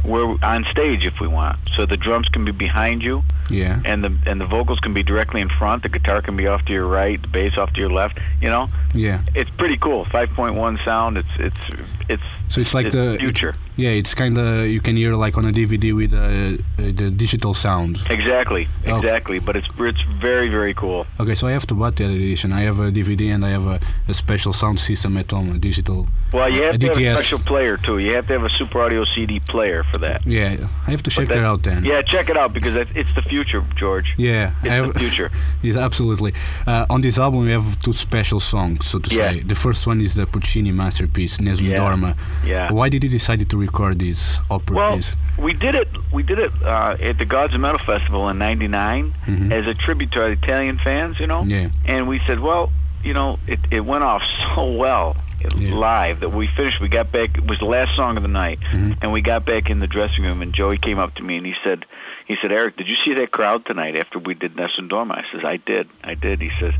[0.04, 1.58] we're on stage if we want.
[1.74, 3.80] So the drums can be behind you, Yeah.
[3.84, 5.82] and the and the vocals can be directly in front.
[5.82, 8.18] The guitar can be off to your right, the bass off to your left.
[8.40, 9.20] You know, Yeah.
[9.34, 10.04] it's pretty cool.
[10.06, 11.18] 5.1 sound.
[11.18, 11.60] It's it's
[12.08, 13.54] it's So it's like it's the future.
[13.76, 17.08] Yeah, it's kind of you can hear like on a DVD with uh, uh, the
[17.24, 17.92] digital sound.
[18.10, 18.96] Exactly, Oh.
[18.98, 19.38] exactly.
[19.46, 21.06] But it's it's very very cool.
[21.20, 22.52] Okay, so I have to buy that edition.
[22.52, 25.58] I have a DVD and I have a, a special sound system at home, a
[25.58, 26.08] digital.
[26.32, 27.98] Well, you have A to have a special player too.
[27.98, 30.26] You have to have a Super Audio CD player for that.
[30.26, 31.84] Yeah, I have to check that- that out then.
[31.84, 34.08] Yeah, check it out because it's it's the future, George.
[34.18, 35.30] Yeah, It's have, the future.
[35.62, 36.32] Yes, absolutely.
[36.66, 39.18] Uh, on this album, we have two special songs, so to Yeah.
[39.32, 39.40] say.
[39.52, 41.78] The first one is the Puccini masterpiece, Nessun Yeah.
[41.80, 42.14] Dorma.
[42.44, 42.72] Yeah.
[42.72, 45.14] Why did you decide to record this opera Well, piece?
[45.38, 45.88] we did it.
[46.12, 49.52] We did it uh, at the Gods of Metal Festival in '99 Mhm.
[49.52, 51.20] as a tribute to our Italian fans.
[51.20, 51.68] You know, Yeah.
[51.86, 52.72] and we said, well,
[53.04, 54.22] you know, it it went off
[54.54, 55.16] so well
[55.58, 55.74] Yeah.
[55.74, 56.80] live that we finished.
[56.80, 57.36] We got back.
[57.36, 58.96] It was the last song of the night, Mhm.
[59.02, 61.46] and we got back in the dressing room, and Joey came up to me and
[61.46, 61.84] he said,
[62.26, 65.18] he said, Eric, did you see that crowd tonight after we did Nessun Dorma?
[65.18, 66.40] I says, I did, I did.
[66.40, 66.72] He says,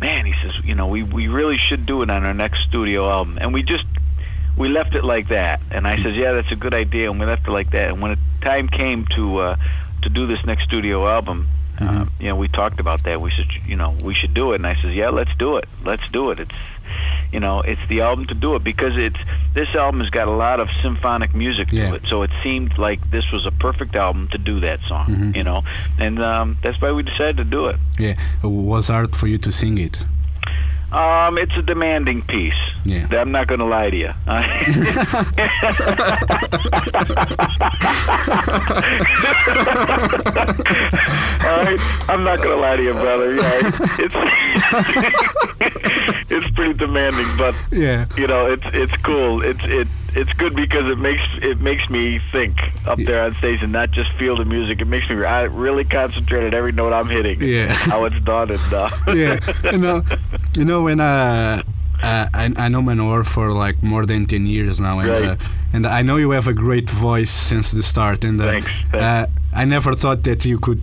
[0.00, 3.10] man, he says, you know, we we really should do it on our next studio
[3.10, 3.84] album, and we just
[4.56, 5.60] we left it like that.
[5.70, 7.90] And I says, yeah, that's a good idea, and we left it like that.
[7.90, 9.56] And when the time came to uh,
[10.02, 11.46] to do this next studio album,
[11.80, 12.08] uh, Mhm.
[12.20, 13.20] you know, we talked about that.
[13.20, 14.56] We said, you know, we should do it.
[14.56, 15.66] And I says, yeah, let's do it.
[15.84, 16.38] Let's do it.
[16.40, 16.54] It's
[17.32, 19.18] you know, it's the album to do it because it's
[19.54, 21.88] this album has got a lot of symphonic music Yeah.
[21.90, 22.02] to it.
[22.06, 25.36] So it seemed like this was a perfect album to do that song, Mhm.
[25.36, 25.64] you know.
[25.98, 27.76] And um, that's why we decided to do it.
[27.98, 30.04] Yeah, it was hard for you to sing it.
[30.94, 32.54] Um, it's a demanding piece.
[32.84, 33.08] Yeah.
[33.10, 34.12] I'm not going to lie to you.
[40.24, 41.78] All right,
[42.08, 43.34] I'm not going to lie to you, brother.
[43.34, 44.14] Yeah, it's
[46.30, 48.06] it's pretty demanding, but Yeah.
[48.16, 49.42] you know, it's it's cool.
[49.42, 49.86] It's it
[50.16, 53.90] it's good because it makes it makes me think up there on stage and not
[53.90, 54.80] just feel the music.
[54.80, 57.40] It makes me I really concentrate at every note I'm hitting.
[57.42, 57.72] Yeah.
[57.72, 59.38] how it's done and uh, yeah,
[59.72, 60.02] you know,
[60.56, 61.62] you know when uh,
[62.02, 65.24] uh, I I know Manowar for like more than ten years now, and Right.
[65.24, 65.36] uh,
[65.72, 69.04] and I know you have a great voice since the start, and uh, Thanks, thanks.
[69.04, 69.26] Uh,
[69.60, 70.80] I never thought that you could.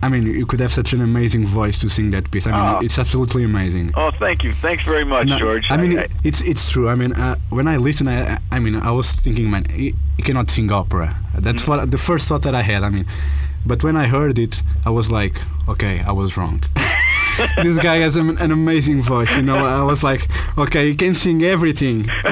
[0.00, 2.46] I mean, you could have such an amazing voice to sing that piece.
[2.46, 2.84] I mean, Oh.
[2.84, 3.92] it's absolutely amazing.
[3.96, 4.52] Oh, thank you.
[4.62, 5.66] Thanks very much, No, George.
[5.70, 6.88] I mean, I, it- it's it's true.
[6.88, 10.50] I mean, uh, when I listen, I I mean, I was thinking, man, he cannot
[10.50, 11.16] sing opera.
[11.46, 11.68] That's Mm.
[11.68, 12.82] what the first thought that I had.
[12.84, 13.06] I mean,
[13.66, 15.34] but when I heard it, I was like,
[15.68, 16.62] okay, I was wrong.
[17.62, 19.34] this guy has an, an amazing voice.
[19.36, 22.08] You know, I was like, okay, you can sing everything.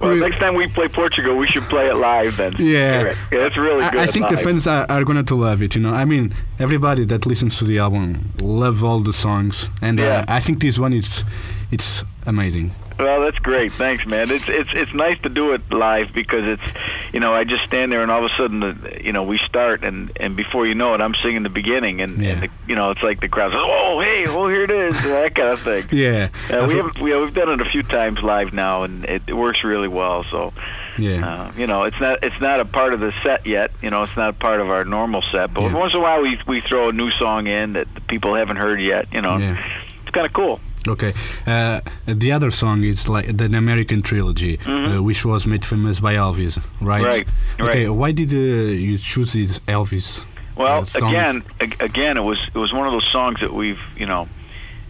[0.00, 2.52] well, next time we play Portugal, we should play it live then.
[2.58, 4.00] Yeah, yeah it's really good.
[4.00, 4.38] I, I think live.
[4.38, 5.74] the fans are, are going to love it.
[5.74, 9.98] You know, I mean, everybody that listens to the album love all the songs, and
[9.98, 10.24] Yeah.
[10.28, 11.24] uh, I think this one is
[11.70, 12.72] it's amazing.
[12.98, 13.72] Well, that's great.
[13.72, 14.30] Thanks, man.
[14.30, 16.76] It's it's it's nice to do it live because it's,
[17.12, 19.38] you know, I just stand there and all of a sudden, the, you know, we
[19.38, 22.30] start and and before you know it, I'm singing the beginning and, Yeah.
[22.32, 25.00] and the, you know, it's like the crowd says, "Oh, hey, oh, here it is,"
[25.04, 25.84] that kind of thing.
[25.92, 29.22] Yeah, Uh, we have we, we've done it a few times live now, and it,
[29.28, 30.24] it works really well.
[30.24, 30.52] So,
[30.98, 33.70] yeah, uh, you know, it's not it's not a part of the set yet.
[33.80, 35.54] You know, it's not part of our normal set.
[35.54, 35.74] But Yeah.
[35.74, 38.56] once in a while, we we throw a new song in that the people haven't
[38.56, 39.06] heard yet.
[39.12, 39.56] You know, yeah.
[40.02, 40.58] it's kind of cool.
[40.88, 41.12] Okay.
[41.46, 46.14] Uh, the other song is like the American trilogy, uh, which was made famous by
[46.14, 47.02] Elvis, right?
[47.02, 47.04] Mm-hmm.
[47.04, 47.26] Right,
[47.70, 47.86] Okay.
[47.86, 47.94] right.
[47.94, 50.24] Why did uh, you choose this Elvis?
[50.56, 51.10] Well, uh, song?
[51.10, 54.28] again, ag- again, it was it was one of those songs that we've you know,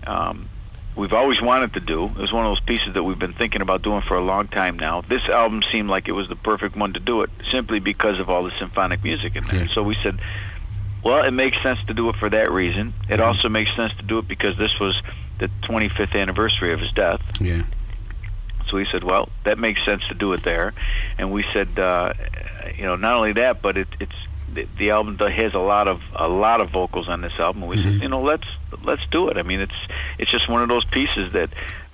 [0.07, 0.49] um,
[0.97, 2.07] we've always wanted to do.
[2.07, 4.49] It was one of those pieces that we've been thinking about doing for a long
[4.49, 5.03] time now.
[5.03, 8.31] This album seemed like it was the perfect one to do it, simply because of
[8.31, 9.65] all the symphonic music in there.
[9.65, 9.73] Yeah.
[9.75, 10.19] So we said,
[11.05, 12.95] well, it makes sense to do it for that reason.
[13.09, 13.27] It Mhm.
[13.27, 15.01] also makes sense to do it because this was
[15.39, 17.21] the 25th anniversary of his death.
[17.41, 17.63] Yeah.
[18.69, 20.75] So we said, well, that makes sense to do it there,
[21.17, 22.13] and we said, uh,
[22.77, 24.13] you know, not only that, but it, it's
[24.53, 27.67] the, the album has a lot of a lot of vocals on this album.
[27.67, 27.85] We Mhm.
[27.85, 28.47] said, you know, let's
[28.85, 29.37] let's do it.
[29.39, 29.75] I mean, it's
[30.19, 31.51] it's just one of those pieces that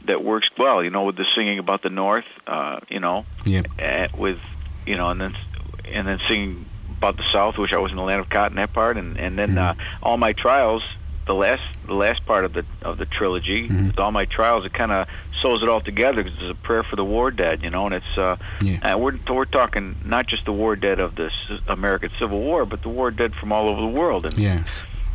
[0.06, 0.82] that works well.
[0.82, 3.62] You know, with the singing about the North, uh, you know, Yeah.
[3.80, 4.38] uh, with
[4.84, 5.36] you know, and then
[5.92, 6.64] and then singing
[6.98, 9.38] about the South, which I was in the land of cotton that part, and and
[9.38, 9.58] then Mhm.
[9.58, 10.82] uh, all my trials.
[11.26, 13.86] The last, the last part of the of the trilogy, Mhm.
[13.88, 15.06] with all my trials, it kind of
[15.40, 17.94] sews it all together because it's a prayer for the war dead, you know, and
[17.94, 18.78] it's uh, Yeah.
[18.94, 21.30] uh, we're we're talking not just the war dead of the
[21.66, 24.60] American Civil War, but the war dead from all over the world, and Yeah.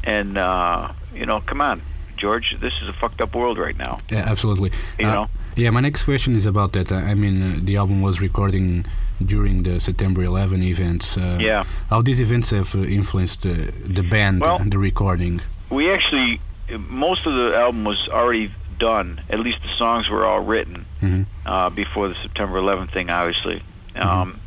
[0.04, 1.82] and uh, you know, come on,
[2.18, 4.26] George, this is a fucked up world right now, Yeah.
[4.32, 4.72] Absolutely.
[5.00, 5.28] you Uh, know.
[5.56, 6.92] Yeah, my next question is about that.
[6.92, 8.86] I mean, uh, the album was recording
[9.24, 11.18] during the September 11 events.
[11.18, 11.64] Uh, Yeah.
[11.90, 13.54] How these events have uh, influenced uh,
[13.98, 15.42] the band, Well- and the recording?
[15.70, 16.42] We actually
[16.78, 19.22] most of the album was already done.
[19.30, 23.64] At least the songs were all written hmm uh, before the September 11th thing, obviously.
[23.96, 24.08] Mm-hmm.
[24.08, 24.40] Um,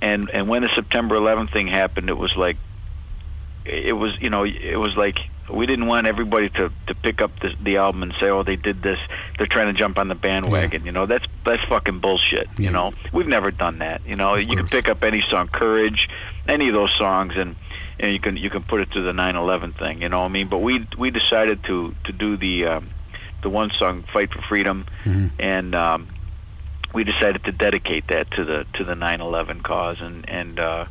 [0.00, 2.56] and and when the September 11th thing happened, it was like
[3.64, 5.18] it was you know it was like
[5.50, 8.56] we didn't want everybody to to pick up the, the album and say oh they
[8.56, 8.98] did this
[9.40, 11.06] they're trying to jump on the bandwagon you know?
[11.06, 12.64] That's that's fucking bullshit Yeah.
[12.66, 12.92] you know?
[13.10, 14.34] We've never done that you know?
[14.34, 16.10] Of you can pick up any song courage
[16.46, 17.56] any of those songs and
[17.98, 20.32] and you can you can put it to the 9/11 thing you know what I
[20.32, 20.48] mean?
[20.48, 22.90] But we we decided to to do the um,
[23.40, 26.06] the one song fight for freedom hmm and um,
[26.92, 30.84] we decided to dedicate that to the to the 9/11 cause, and and uh,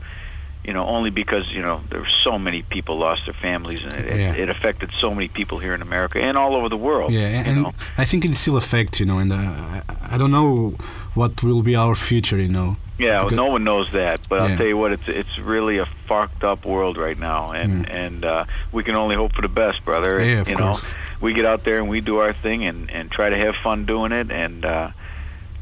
[0.68, 3.94] you know only because you know there were so many people lost their families, and
[3.94, 4.34] it, Yeah.
[4.34, 7.12] it, it affected so many people here in America and all over the world.
[7.12, 7.74] Yeah, you and know?
[7.98, 9.82] I think it still affects, you know, and uh,
[10.12, 10.74] I- don't know
[11.16, 12.76] what will be our future, you know.
[12.98, 14.44] yeah, because- no one knows that, but Yeah.
[14.48, 18.06] I'll tell you what, it's it's really a fucked up world right now, and Mm.
[18.06, 18.44] and uh,
[18.76, 20.14] we can only hope for the best, brother.
[20.24, 20.84] Yeah, of you course.
[20.84, 20.90] know,
[21.22, 23.86] we get out there and we do our thing and and try to have fun
[23.86, 24.90] doing it, and uh,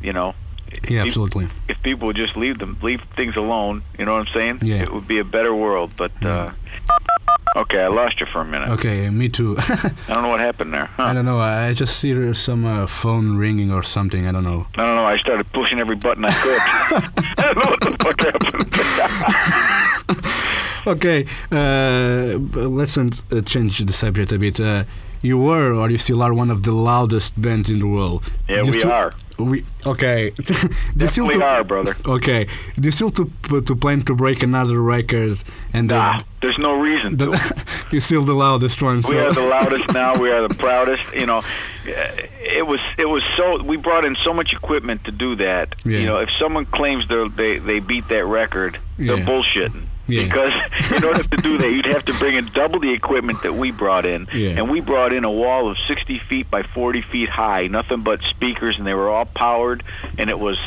[0.01, 0.33] you know.
[0.87, 1.47] Yeah, if- absolutely.
[1.67, 4.59] if people would just leave them leave things alone, you know what I'm saying?
[4.63, 4.81] Yeah.
[4.83, 5.93] It would be a better world.
[5.97, 6.51] But uh
[7.55, 8.69] okay, I lost you for a minute.
[8.69, 9.55] Okay, me too.
[9.59, 10.85] I don't know what happened there.
[10.85, 11.03] Huh?
[11.03, 11.39] I don't know.
[11.39, 14.27] I just see there's some uh, phone ringing or something.
[14.27, 14.67] I don't know.
[14.75, 15.05] I don't know.
[15.05, 16.61] I started pushing every button I could.
[17.37, 18.67] I don't know what the fuck happened.
[20.87, 22.37] Okay, uh,
[22.69, 23.09] let's uh,
[23.41, 24.57] change the subject a bit.
[25.21, 28.21] You were, or you still are, one of the loudest bands in the world.
[28.47, 29.11] yeah, you we still- are.
[29.39, 30.31] We okay.
[30.99, 31.95] You still to- are, brother.
[32.07, 32.47] Okay.
[32.79, 33.29] Do you still to
[33.61, 35.43] to plan to break another record
[35.73, 37.17] and then Nah, there's no reason.
[37.17, 37.25] to.
[37.27, 38.95] the, you're still the loudest one?
[38.97, 40.15] We So are the loudest now.
[40.19, 41.13] We are the proudest.
[41.13, 41.41] You know,
[41.85, 43.61] it was it was so.
[43.61, 45.75] We brought in so much equipment to do that.
[45.85, 45.99] Yeah.
[45.99, 49.25] You know, if someone claims they they they beat that record, they're Yeah.
[49.25, 49.83] bullshitting.
[50.07, 50.23] Yeah.
[50.23, 53.53] Because in order to do that, you'd have to bring in double the equipment that
[53.53, 54.51] we brought in, Yeah.
[54.51, 58.21] and we brought in a wall of 60 feet by 40 feet high, nothing but
[58.21, 59.83] speakers, and they were all powered,
[60.17, 60.57] and it was.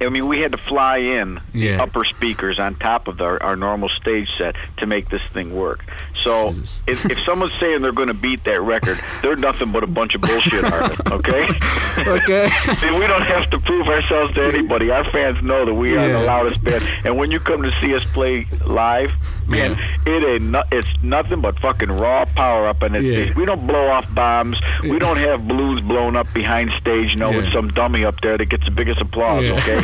[0.00, 1.82] I mean, we had to fly in Yeah.
[1.82, 5.84] upper speakers on top of our, our normal stage set to make this thing work.
[6.24, 6.48] So
[6.86, 10.14] if, if someone's saying they're going to beat that record, they're nothing but a bunch
[10.14, 11.00] of bullshit artists.
[11.06, 11.48] Okay.
[11.98, 12.48] okay.
[12.76, 14.90] See, we don't have to prove ourselves to anybody.
[14.90, 16.86] Our fans know that we are the loudest band.
[17.04, 19.12] And when you come to see us play live,
[19.48, 23.02] man, it ain't no, it's nothing but fucking raw power up in it.
[23.02, 23.32] Yeah.
[23.34, 24.58] We don't blow off bombs.
[24.82, 28.36] We don't have balloons blown up behind stage, you know, with some dummy up there
[28.38, 29.44] that gets the biggest applause.
[29.44, 29.52] Yeah.
[29.58, 29.80] Okay,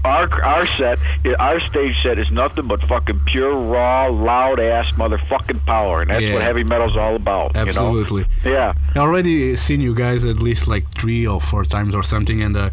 [0.04, 0.98] our our set,
[1.38, 6.22] our stage set is nothing but fucking pure raw, loud ass motherfucking power, and that's
[6.24, 6.34] Yeah.
[6.34, 7.56] what heavy metal's all about.
[7.56, 8.26] Absolutely.
[8.44, 8.56] You know?
[8.56, 8.72] Yeah.
[8.94, 12.56] I already seen you guys at least like three or four times or something, and
[12.56, 12.70] uh,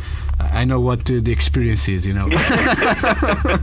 [0.51, 2.05] I know what uh, the experience is.
[2.05, 3.59] You know, right.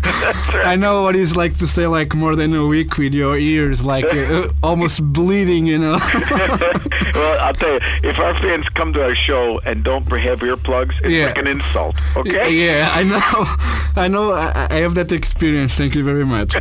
[0.65, 3.85] I know what it's like to stay like more than a week with your ears
[3.85, 5.67] like uh, almost bleeding.
[5.67, 5.99] You know.
[7.15, 10.95] well, I'll tell you, if our fans come to our show and don't have earplugs,
[11.01, 11.27] it's Yeah.
[11.27, 11.97] like an insult.
[12.17, 12.51] Okay.
[12.67, 14.03] Yeah, I know.
[14.03, 14.33] I know.
[14.33, 15.75] I, I have that experience.
[15.75, 16.57] Thank you very much.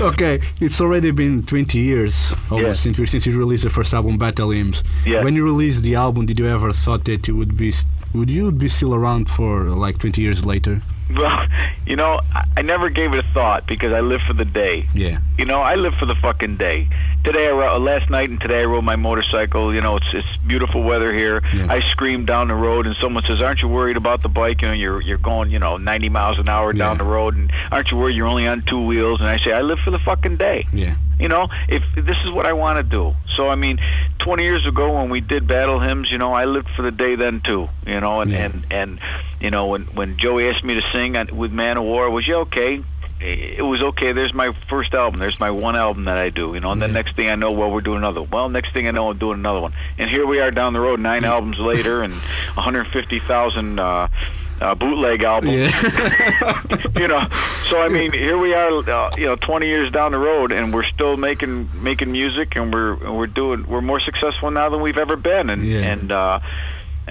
[0.00, 2.72] okay, it's already been 20 years almost Yeah.
[2.72, 4.82] since, you- since you released the first album, Battle Hymns.
[5.06, 5.22] Yeah.
[5.24, 7.72] When you released the album, did you ever thought that it would be,
[8.14, 10.80] would you be still around for like 20 years later?
[11.14, 11.46] Well,
[11.86, 12.20] you know,
[12.56, 14.84] I, never gave it a thought because I live for the day.
[14.94, 15.18] Yeah.
[15.38, 16.88] You know, I live for the fucking day.
[17.24, 19.74] Today, I ro- last night and today, I rode my motorcycle.
[19.74, 21.42] You know, it's it's beautiful weather here.
[21.52, 21.66] Yeah.
[21.68, 24.62] I scream down the road, and someone says, "Aren't you worried about the bike?
[24.62, 27.04] You know, you're you're going, you know, 90 miles an hour down Yeah.
[27.04, 29.60] the road, and aren't you worried you're only on two wheels?" And I say, "I
[29.60, 30.94] live for the fucking day." Yeah.
[31.20, 33.14] You know, if this is what I want to do.
[33.36, 33.78] So I mean,
[34.20, 37.14] 20 years ago when we did battle hymns, you know, I lived for the day
[37.14, 37.68] then too.
[37.86, 38.44] You know, and Yeah.
[38.46, 39.00] and and
[39.40, 42.82] you know when when Joey asked me to sing on, with Manowar, was you okay?
[43.22, 44.12] It was okay.
[44.12, 45.20] There's my first album.
[45.20, 46.54] There's my one album that I do.
[46.54, 46.86] You know, and Yeah.
[46.86, 48.22] next thing I know, well, we're doing another.
[48.22, 49.74] Well, next thing I know, I'm doing another one.
[49.98, 52.14] And here we are down the road, nine albums later, and
[52.54, 54.08] 150,000 uh,
[54.60, 56.62] uh, bootleg albums Yeah.
[57.00, 57.26] you know
[57.68, 60.72] so i mean here we are uh, you know 20 years down the road and
[60.74, 64.80] we're still making making music and we're and we're doing we're more successful now than
[64.80, 65.78] we've ever been and Yeah.
[65.80, 66.40] and uh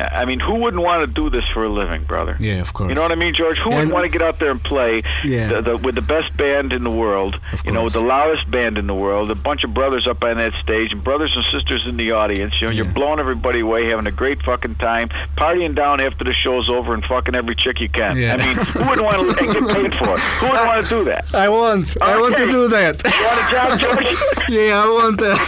[0.07, 2.35] I mean, who wouldn't want to do this for a living, brother?
[2.39, 2.89] yeah, of course.
[2.89, 3.57] You know what I mean, George?
[3.57, 5.47] Who And- wouldn't want to get out there and play Yeah.
[5.49, 7.39] the, the, with the best band in the world?
[7.53, 10.23] Of you know, with the loudest band in the world, a bunch of brothers up
[10.23, 12.59] on that stage, and brothers and sisters in the audience.
[12.61, 16.33] You know, you're blowing everybody away, having a great fucking time, partying down after the
[16.33, 18.17] show's over, and fucking every chick you can.
[18.17, 18.35] Yeah.
[18.35, 20.19] I mean, who wouldn't want to get paid for it?
[20.19, 21.33] Who wouldn't want to do that?
[21.33, 21.97] I want.
[22.01, 23.03] I want to do that.
[23.03, 24.15] You want a job, George?
[24.49, 25.39] yeah, I want that.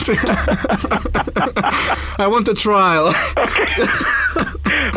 [2.20, 3.14] I want a trial.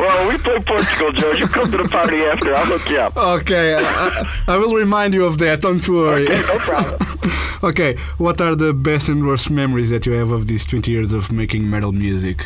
[0.07, 1.32] well, we play Portugal, Joe.
[1.32, 2.55] You come to the party after.
[2.55, 3.16] I'll hook you up.
[3.16, 5.61] Okay, I, I- I will remind you of that.
[5.62, 6.24] Don't worry.
[6.28, 7.00] Okay, no problem.
[7.64, 11.14] Okay, what are the best and worst memories that you have of these 20 years
[11.14, 12.44] of making metal music?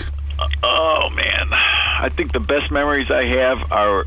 [0.63, 4.05] Oh man, I think the best memories I have are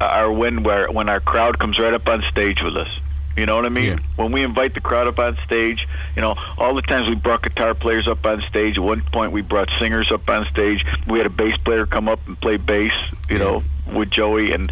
[0.00, 2.88] are when where when our crowd comes right up on stage with us.
[3.36, 3.84] You know what I mean?
[3.84, 3.98] Yeah.
[4.16, 7.42] When we invite the crowd up on stage, you know, all the times we brought
[7.42, 8.76] guitar players up on stage.
[8.76, 10.84] At one point, we brought singers up on stage.
[11.06, 12.92] We had a bass player come up and play bass,
[13.30, 13.44] you Yeah.
[13.44, 13.62] know,
[13.92, 14.70] with Joey, and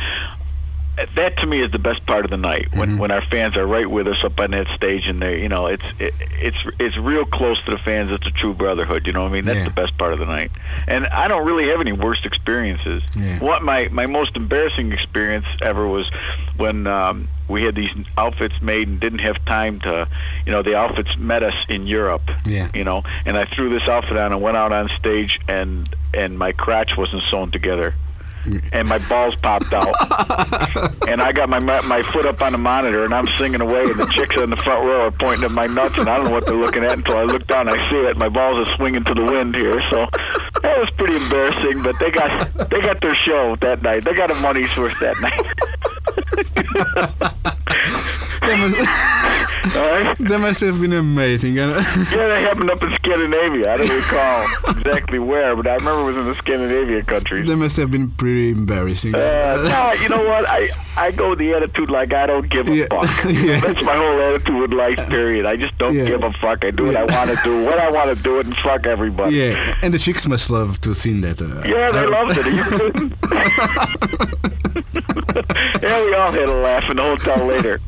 [1.14, 2.98] that to me is the best part of the night when Mhm.
[2.98, 5.66] when our fans are right with us up on that stage and they you know
[5.66, 9.22] it's it, it's it's real close to the fans it's a true brotherhood you know
[9.22, 9.64] what i mean that's Yeah.
[9.64, 10.50] the best part of the night
[10.86, 13.38] and i don't really have any worst experiences Yeah.
[13.38, 16.10] what my my most embarrassing experience ever was
[16.56, 20.06] when um we had these outfits made and didn't have time to
[20.46, 22.68] you know the outfits met us in europe Yeah.
[22.74, 26.38] you know and i threw this outfit on and went out on stage and and
[26.38, 27.94] my crotch wasn't sewn together
[28.72, 29.94] and my balls popped out
[31.08, 33.94] and I got my my foot up on the monitor, and I'm singing away, and
[33.94, 36.32] the chicks in the front row are pointing at my nuts, and I don't know
[36.32, 37.68] what they're looking at until I look down.
[37.68, 38.16] and I see it.
[38.16, 40.06] My balls are swinging to the wind here, so
[40.62, 41.82] that was pretty embarrassing.
[41.82, 44.04] But they got they got their show that night.
[44.04, 45.46] They got a money's worth that night.
[48.50, 48.76] That must,
[49.76, 50.16] right.
[50.28, 51.54] that must have been amazing.
[51.54, 53.72] Yeah, that happened up in Scandinavia.
[53.72, 54.46] I don't recall
[54.76, 57.46] exactly where, but I remember it was in the Scandinavia countries.
[57.48, 59.14] that must have been pretty embarrassing.
[59.14, 60.48] Uh, no, you know what?
[60.48, 62.86] I I go with the attitude like I don't give a Yeah.
[62.90, 63.08] fuck.
[63.30, 63.60] Yeah.
[63.60, 64.98] That's my whole attitude with life.
[65.08, 65.46] Period.
[65.46, 66.06] I just don't Yeah.
[66.06, 66.64] give a fuck.
[66.64, 67.64] I do what I want to do.
[67.64, 69.36] What I want to do it and fuck everybody.
[69.36, 71.40] yeah, and the chicks must love to see that.
[71.40, 72.46] Uh, Yeah, they uh, loved it.
[72.46, 73.12] Are you kidding?
[75.82, 77.80] yeah, we all had a laugh in the hotel later.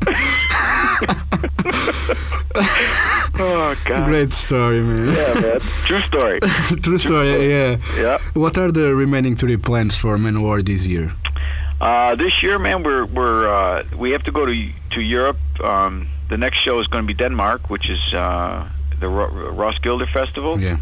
[3.39, 4.05] Oh God.
[4.05, 5.13] Great story, man.
[5.13, 5.59] Yeah, man.
[5.85, 6.39] True story.
[6.81, 7.49] True story.
[7.49, 7.77] Yeah.
[7.97, 8.17] Yeah.
[8.33, 11.11] What are the remaining three plans for Manowar this year?
[11.81, 14.53] Uh, this year, man, we're we're uh, we have to go to
[14.91, 15.37] to Europe.
[15.63, 18.67] Um, the next show is going to be Denmark, which is uh,
[18.99, 20.59] the Ro- Roskilde Festival.
[20.59, 20.77] Yeah.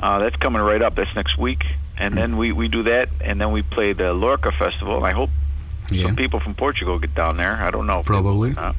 [0.00, 0.94] Uh, that's coming right up.
[0.94, 1.64] That's next week,
[1.98, 4.96] and then we we do that, and then we play the Lorca Festival.
[4.96, 5.30] And I hope
[5.90, 6.06] Yeah.
[6.06, 7.52] some people from Portugal get down there.
[7.68, 8.02] I don't know.
[8.02, 8.54] Probably.
[8.56, 8.72] Uh,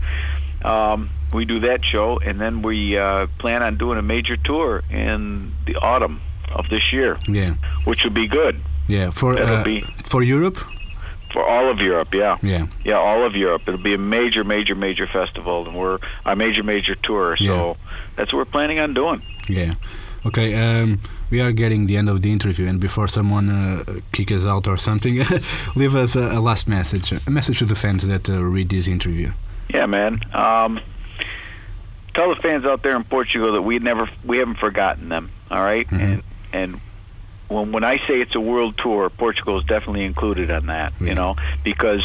[0.64, 4.82] um, we do that show, and then we uh, plan on doing a major tour
[4.90, 6.20] in the autumn
[6.56, 7.56] of this year, Yeah.
[7.86, 8.56] which would be good
[8.88, 9.12] Yeah.
[9.12, 10.58] For uh, be- for Europe.
[11.34, 12.14] for all of Europe.
[12.14, 12.38] Yeah.
[12.42, 12.68] Yeah.
[12.86, 13.64] Yeah, all of Europe.
[13.68, 17.36] It'll be a major, major, major festival, and we're a major, major tour.
[17.38, 17.74] So Yeah.
[18.16, 19.22] that's what we're planning on doing.
[19.50, 19.74] Yeah.
[20.26, 21.00] Okay, um,
[21.30, 24.68] we are getting the end of the interview, and before someone uh, kick us out
[24.68, 25.16] or something,
[25.76, 28.88] leave us a, a, last message, a message to the fans that uh, read this
[28.88, 29.32] interview.
[29.70, 30.22] Yeah, man.
[30.34, 30.80] Um,
[32.14, 35.30] tell the fans out there in Portugal that we never, we haven't forgotten them.
[35.52, 35.88] All right?
[35.88, 36.00] Mhm.
[36.02, 36.82] and and
[37.50, 40.94] when when I say it's a world tour, Portugal is definitely included on that.
[41.00, 42.04] You know, because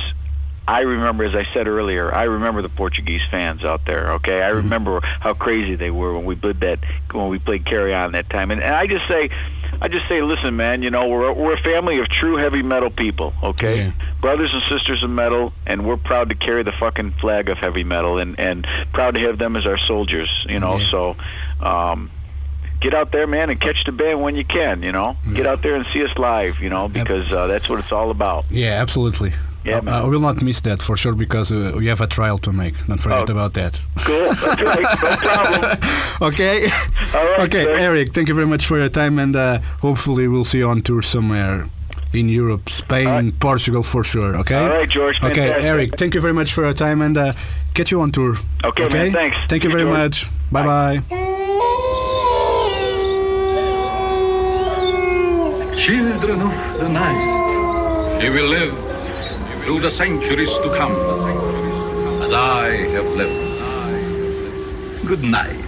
[0.66, 4.12] I remember, as I said earlier, I remember the Portuguese fans out there.
[4.14, 6.78] Okay, I remember how crazy they were when we played that
[7.12, 8.50] when we played Carry On that time.
[8.52, 9.30] And, and I just say,
[9.80, 12.90] I just say, listen, man, you know, we're we're a family of true heavy metal
[12.90, 13.32] people.
[13.42, 13.92] Okay, Yeah.
[14.20, 17.82] brothers and sisters of metal, and we're proud to carry the fucking flag of heavy
[17.82, 20.46] metal, and and proud to have them as our soldiers.
[20.48, 20.90] You know, Yeah.
[20.90, 21.16] so.
[21.60, 22.10] Um,
[22.80, 24.82] Get out there, man, and catch the band when you can.
[24.82, 26.58] You know, get out there and see us live.
[26.60, 28.44] You know, because uh, that's what it's all about.
[28.50, 29.32] Yeah, absolutely.
[29.64, 29.94] Yeah, I- man.
[29.94, 32.74] I will not miss that for sure because uh, we have a trial to make.
[32.86, 33.32] Don't forget Oh.
[33.32, 33.80] about that.
[34.04, 34.34] Cool.
[34.34, 35.02] That's right.
[35.02, 35.78] No problem.
[36.32, 36.64] Okay.
[37.14, 37.40] All right.
[37.40, 37.70] okay, sir.
[37.78, 40.82] Eric, thank you very much for your time, and uh, hopefully we'll see you on
[40.82, 41.66] tour somewhere
[42.12, 43.40] in Europe, Spain, All right.
[43.40, 44.36] Portugal for sure.
[44.40, 44.54] Okay.
[44.56, 45.16] All right, George.
[45.22, 45.64] Okay, fantastic.
[45.64, 47.32] Eric, thank you very much for your time, and uh,
[47.74, 48.36] catch you on tour.
[48.64, 49.36] Okay, man, thanks.
[49.48, 50.28] Thank you very George.
[50.28, 50.30] much.
[50.50, 51.02] Bye bye.
[55.86, 58.72] Children of the night, you will live
[59.64, 60.92] through the centuries to come,
[62.22, 63.52] as I have lived.
[65.06, 65.61] Good night.